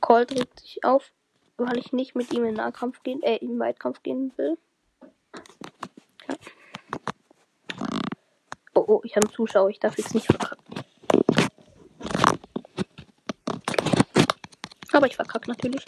Call 0.01 0.27
dreht 0.27 0.59
sich 0.59 0.83
auf, 0.85 1.13
weil 1.57 1.79
ich 1.79 1.93
nicht 1.93 2.17
mit 2.17 2.33
ihm 2.33 2.45
in 2.45 2.55
Nahkampf 2.55 3.03
gehen, 3.03 3.23
äh, 3.23 3.37
in 3.37 3.59
Weitkampf 3.59 4.03
gehen 4.03 4.33
will. 4.37 4.59
Ja. 6.29 6.35
Oh, 8.75 8.85
oh, 8.89 9.01
ich 9.05 9.17
habe 9.17 9.27
einen 9.27 9.35
Zuschauer, 9.35 9.71
ich 9.71 9.79
darf 9.79 9.97
jetzt 9.97 10.15
nicht 10.15 10.27
verkacken. 10.27 10.66
Aber 14.97 15.07
ich 15.07 15.17
verkacke 15.17 15.51
natürlich. 15.51 15.85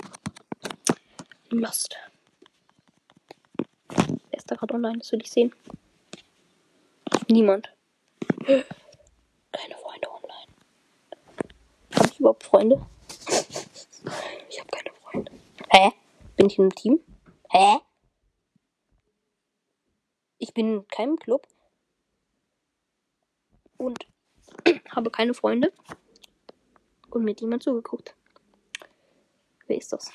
Lost. 1.48 1.96
Er 3.88 4.36
ist 4.38 4.50
da 4.50 4.54
gerade 4.54 4.74
online, 4.74 4.98
das 4.98 5.10
will 5.12 5.22
ich 5.22 5.30
sehen. 5.30 5.54
Niemand. 7.26 7.72
Keine 8.44 9.76
Freunde 9.76 10.10
online. 10.10 10.52
Habe 11.94 12.08
ich 12.12 12.20
überhaupt 12.20 12.44
Freunde? 12.44 12.86
Ich 14.50 14.60
habe 14.60 14.68
keine 14.70 14.94
Freunde. 14.94 15.32
Hä? 15.70 15.92
Bin 16.36 16.46
ich 16.48 16.58
in 16.58 16.64
einem 16.64 16.74
Team? 16.74 17.00
Hä? 17.50 17.78
Ich 20.36 20.52
bin 20.52 20.68
in 20.68 20.88
keinem 20.88 21.16
Club. 21.16 21.48
Und 23.78 24.06
habe 24.94 25.10
keine 25.10 25.32
Freunde. 25.32 25.72
Und 27.08 27.24
mir 27.24 27.30
hat 27.30 27.40
jemand 27.40 27.62
zugeguckt. 27.62 28.17
Wer 29.68 29.76
ist 29.76 29.92
das? 29.92 30.10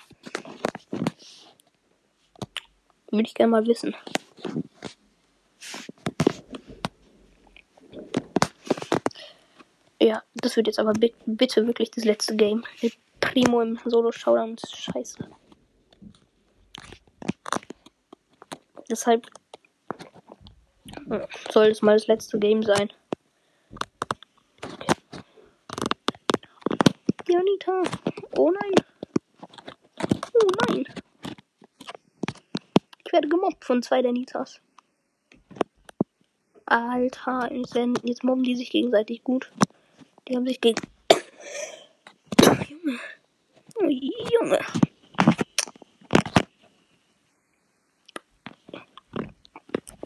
Würde 3.11 3.27
ich 3.27 3.35
gerne 3.35 3.51
mal 3.51 3.65
wissen. 3.67 3.95
Ja, 10.01 10.21
das 10.33 10.57
wird 10.57 10.67
jetzt 10.67 10.79
aber 10.79 10.93
bi- 10.93 11.13
bitte 11.25 11.65
wirklich 11.65 11.91
das 11.91 12.03
letzte 12.03 12.35
Game. 12.35 12.65
Mit 12.81 12.97
Primo 13.21 13.61
im 13.61 13.79
Solo-Showdown 13.85 14.55
ist 14.55 14.75
scheiße. 14.75 15.29
Deshalb 18.89 19.27
äh, 21.09 21.25
soll 21.51 21.67
es 21.67 21.81
mal 21.81 21.95
das 21.95 22.07
letzte 22.07 22.37
Game 22.37 22.63
sein. 22.63 22.91
Okay. 24.61 24.93
Janita. 27.29 27.83
Oh 28.37 28.51
nein. 28.51 28.73
Oh 30.33 30.47
nein. 30.67 30.85
Ich 33.05 33.13
werde 33.13 33.29
gemobbt 33.29 33.52
von 33.63 33.81
zwei 33.81 34.01
der 34.01 34.11
Nitas. 34.11 34.61
Alter, 36.65 37.51
jetzt, 37.51 38.23
mobben 38.23 38.43
die 38.43 38.55
sich 38.55 38.69
gegenseitig 38.69 39.23
gut. 39.23 39.51
Die 40.27 40.35
haben 40.35 40.47
sich 40.47 40.61
gegen. 40.61 40.81
Junge. 42.69 42.99
Oh, 43.75 43.87
Junge. 43.87 44.59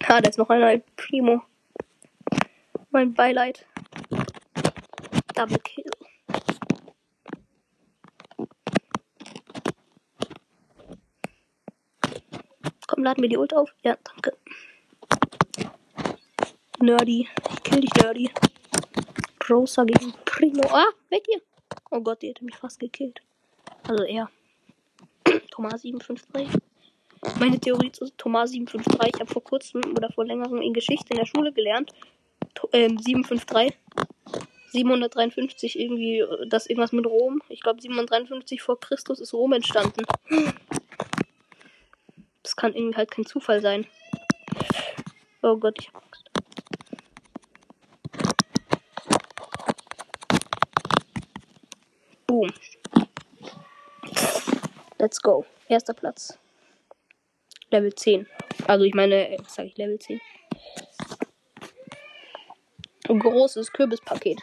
Ah, 0.09 0.21
da 0.21 0.29
ist 0.29 0.37
noch 0.37 0.49
einer 0.49 0.79
Primo. 0.95 1.41
Mein 2.91 3.13
Beileid. 3.13 3.65
Double 5.35 5.59
Kill. 5.59 5.91
Komm, 12.87 12.96
laden 13.07 13.21
wir 13.21 13.29
die 13.29 13.37
Ult 13.37 13.53
auf. 13.53 13.73
Ja, 13.83 13.97
danke. 14.03 14.35
Nerdy. 16.79 17.27
Ich 17.53 17.63
kill 17.63 17.81
dich, 17.81 17.93
Nerdy. 17.95 18.29
Rosa 19.49 19.85
gegen 19.85 20.13
Primo. 20.25 20.63
Ah, 20.69 20.91
weg 21.09 21.23
hier. 21.25 21.41
Oh 21.89 22.01
Gott, 22.01 22.21
die 22.21 22.29
hätte 22.29 22.43
mich 22.43 22.57
fast 22.57 22.79
gekillt. 22.79 23.21
Also 23.87 24.03
er. 24.03 24.29
Thomas 25.51 25.81
753. 25.83 26.61
Meine 27.39 27.59
Theorie 27.59 27.91
zu 27.91 28.05
Thomas 28.17 28.51
753. 28.51 29.11
Ich 29.15 29.21
habe 29.21 29.31
vor 29.31 29.43
kurzem 29.43 29.81
oder 29.95 30.11
vor 30.11 30.25
längerem 30.25 30.61
in 30.61 30.73
Geschichte 30.73 31.07
in 31.11 31.17
der 31.17 31.25
Schule 31.25 31.53
gelernt. 31.53 31.93
Ähm, 32.73 32.97
753. 32.99 33.77
753 34.71 35.79
irgendwie, 35.79 36.19
äh, 36.19 36.47
das 36.47 36.67
irgendwas 36.67 36.91
mit 36.91 37.05
Rom. 37.05 37.41
Ich 37.47 37.61
glaube 37.61 37.81
753 37.81 38.61
vor 38.61 38.77
Christus 38.79 39.21
ist 39.21 39.33
Rom 39.33 39.53
entstanden. 39.53 40.03
Kann 42.57 42.73
irgendwie 42.73 42.97
halt 42.97 43.11
kein 43.11 43.25
Zufall 43.25 43.61
sein. 43.61 43.87
Oh 45.43 45.55
Gott, 45.57 45.77
ich 45.79 45.87
hab 45.93 46.03
Angst. 46.03 46.29
Boom. 52.25 52.51
Let's 54.97 55.21
go. 55.21 55.45
Erster 55.69 55.93
Platz. 55.93 56.37
Level 57.69 57.93
10. 57.93 58.27
Also 58.65 58.85
ich 58.85 58.95
meine, 58.95 59.29
äh, 59.29 59.37
was 59.39 59.55
sag 59.55 59.67
ich, 59.67 59.77
Level 59.77 59.99
10. 59.99 60.19
Ein 63.07 63.19
großes 63.19 63.71
Kürbispaket. 63.71 64.41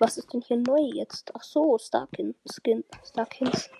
Was 0.00 0.18
ist 0.18 0.32
denn 0.32 0.42
hier 0.42 0.56
neu 0.56 0.80
jetzt? 0.92 1.30
Ach 1.34 1.42
so, 1.42 1.78
Starkin, 1.78 2.34
Skin, 2.44 2.84
Starkins. 3.04 3.70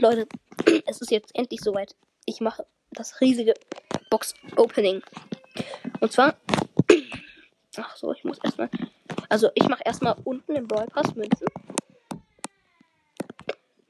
Leute, 0.00 0.26
es 0.86 1.00
ist 1.00 1.10
jetzt 1.10 1.30
endlich 1.34 1.60
soweit. 1.60 1.94
Ich 2.26 2.40
mache 2.40 2.66
das 2.90 3.20
riesige 3.20 3.54
Box 4.10 4.34
Opening. 4.56 5.02
Und 6.00 6.12
zwar. 6.12 6.36
Ach 7.76 7.96
so, 7.96 8.12
ich 8.12 8.24
muss 8.24 8.38
erstmal. 8.42 8.68
Also 9.28 9.50
ich 9.54 9.68
mache 9.68 9.82
erstmal 9.84 10.16
unten 10.24 10.54
im 10.54 10.66
Brawl 10.66 10.86
Pass 10.86 11.14
Münzen. 11.14 11.46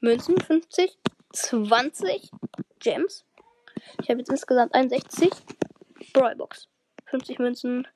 Münzen 0.01 0.41
50, 0.41 0.99
20 1.33 2.31
Gems. 2.79 3.25
Ich 4.03 4.11
habe 4.11 4.21
jetzt 4.21 4.31
insgesamt 4.31 4.75
61. 4.75 5.31
Brawlbox. 6.13 6.69
50 7.07 7.39
Münzen, 7.39 7.89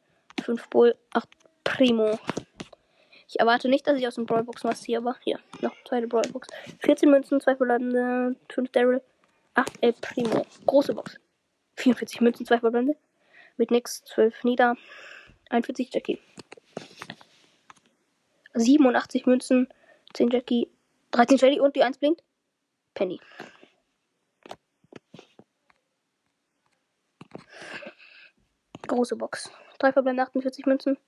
5 0.42 0.68
Bull, 0.68 0.96
8 1.12 1.28
Primo. 1.64 2.18
Ich 3.28 3.38
erwarte 3.38 3.68
nicht, 3.68 3.86
dass 3.86 3.98
ich 3.98 4.06
aus 4.06 4.16
dem 4.16 4.26
Brawlbox 4.26 4.64
was 4.64 4.82
ziehe, 4.82 4.98
aber 4.98 5.16
hier, 5.22 5.38
noch 5.60 5.72
zweite 5.86 6.08
Brawlbox. 6.08 6.48
14 6.80 7.10
Münzen, 7.10 7.40
2 7.40 7.56
verbleibende, 7.56 8.36
5 8.50 8.70
Daryl, 8.70 9.02
8 9.54 9.78
El 9.80 9.92
Primo. 9.94 10.46
Große 10.66 10.94
Box. 10.94 11.18
44 11.76 12.20
Münzen, 12.20 12.46
2 12.46 12.60
verbleibende. 12.60 12.96
Mit 13.56 13.70
nix, 13.70 14.02
12 14.04 14.44
Nida, 14.44 14.76
41 15.50 15.92
Jackie. 15.92 16.18
87 18.54 19.26
Münzen, 19.26 19.68
10 20.14 20.30
Jackie, 20.30 20.68
13 21.12 21.38
Shelly 21.38 21.60
und 21.60 21.76
die 21.76 21.82
1 21.82 21.98
blinkt. 21.98 22.22
Penny. 22.94 23.20
Große 28.86 29.16
Box. 29.16 29.50
3 29.78 29.92
verbleibende 29.92 30.22
48 30.24 30.66
Münzen, 30.66 30.98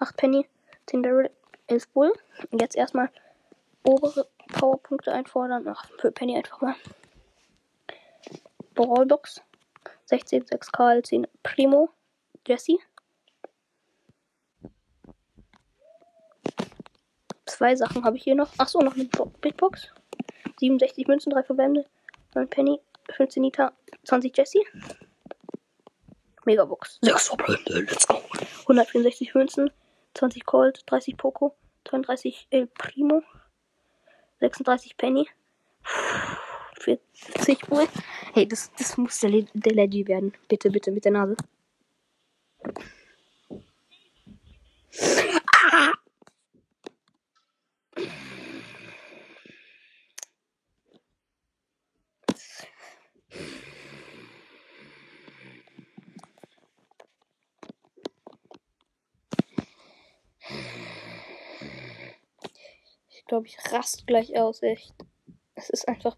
8 0.00 0.16
Penny, 0.16 0.46
10 0.86 1.02
Daryl, 1.02 1.30
11 1.66 1.88
Bull. 1.88 2.12
Und 2.50 2.60
jetzt 2.60 2.76
erstmal 2.76 3.10
obere 3.84 4.28
Powerpunkte 4.52 5.12
einfordern. 5.12 5.66
Ach, 5.68 5.84
für 5.98 6.12
Penny 6.12 6.36
einfach 6.36 6.60
mal. 6.60 6.74
Brawlbox. 8.86 9.40
16, 10.06 10.46
6 10.46 10.72
Karl, 10.72 11.02
10 11.02 11.26
Primo, 11.42 11.90
Jesse. 12.46 12.78
Zwei 17.46 17.76
Sachen 17.76 18.04
habe 18.04 18.16
ich 18.16 18.24
hier 18.24 18.34
noch. 18.34 18.50
Achso, 18.58 18.80
noch 18.80 18.94
eine 18.94 19.04
Bo 19.04 19.26
Big 19.40 19.56
Box. 19.56 19.88
67 20.58 21.06
Münzen, 21.06 21.30
3 21.30 21.42
Verbände, 21.44 21.86
9 22.34 22.48
Penny, 22.48 22.80
15 23.10 23.42
Nita, 23.42 23.72
20 24.04 24.36
Jesse. 24.36 24.60
Megabox. 26.44 26.98
6 27.02 27.28
Verbände, 27.28 27.80
let's 27.80 28.06
go. 28.06 28.20
164 28.66 29.34
Münzen, 29.34 29.70
20 30.14 30.44
Colt, 30.44 30.86
30 30.86 31.16
Poco, 31.16 31.54
32 31.84 32.48
El 32.50 32.66
Primo, 32.66 33.22
36 34.40 34.96
Penny, 34.96 35.28
40 36.82 37.68
Bull. 37.68 37.88
Hey, 38.34 38.46
das, 38.46 38.72
das 38.78 38.96
muss 38.96 39.20
der, 39.20 39.30
Le 39.30 39.46
der 39.54 39.74
Leggy 39.74 40.06
werden. 40.06 40.32
Bitte, 40.48 40.70
bitte, 40.70 40.90
mit 40.90 41.04
der 41.04 41.12
Nase. 41.12 41.36
Ah! 45.64 45.92
Ich 63.08 63.24
glaube, 63.26 63.46
ich 63.46 63.56
rast 63.72 64.06
gleich 64.06 64.36
aus, 64.36 64.62
echt. 64.62 64.92
Es 65.54 65.70
ist 65.70 65.88
einfach 65.88 66.16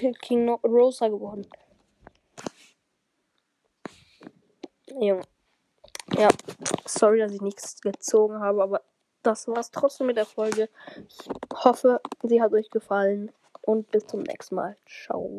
King 0.00 0.44
no 0.44 0.54
Rosa 0.64 1.08
geworden. 1.08 1.46
Junge. 4.88 5.22
Ja, 6.16 6.28
sorry, 6.86 7.20
dass 7.20 7.32
ich 7.32 7.40
nichts 7.40 7.80
gezogen 7.80 8.40
habe, 8.40 8.62
aber 8.62 8.82
das 9.22 9.46
war's 9.46 9.70
trotzdem 9.70 10.08
mit 10.08 10.16
der 10.16 10.26
Folge. 10.26 10.68
Ich 11.08 11.28
hoffe, 11.64 12.00
sie 12.22 12.42
hat 12.42 12.52
euch 12.52 12.70
gefallen 12.70 13.30
und 13.62 13.90
bis 13.90 14.06
zum 14.06 14.22
nächsten 14.22 14.56
Mal. 14.56 14.76
Ciao. 14.86 15.30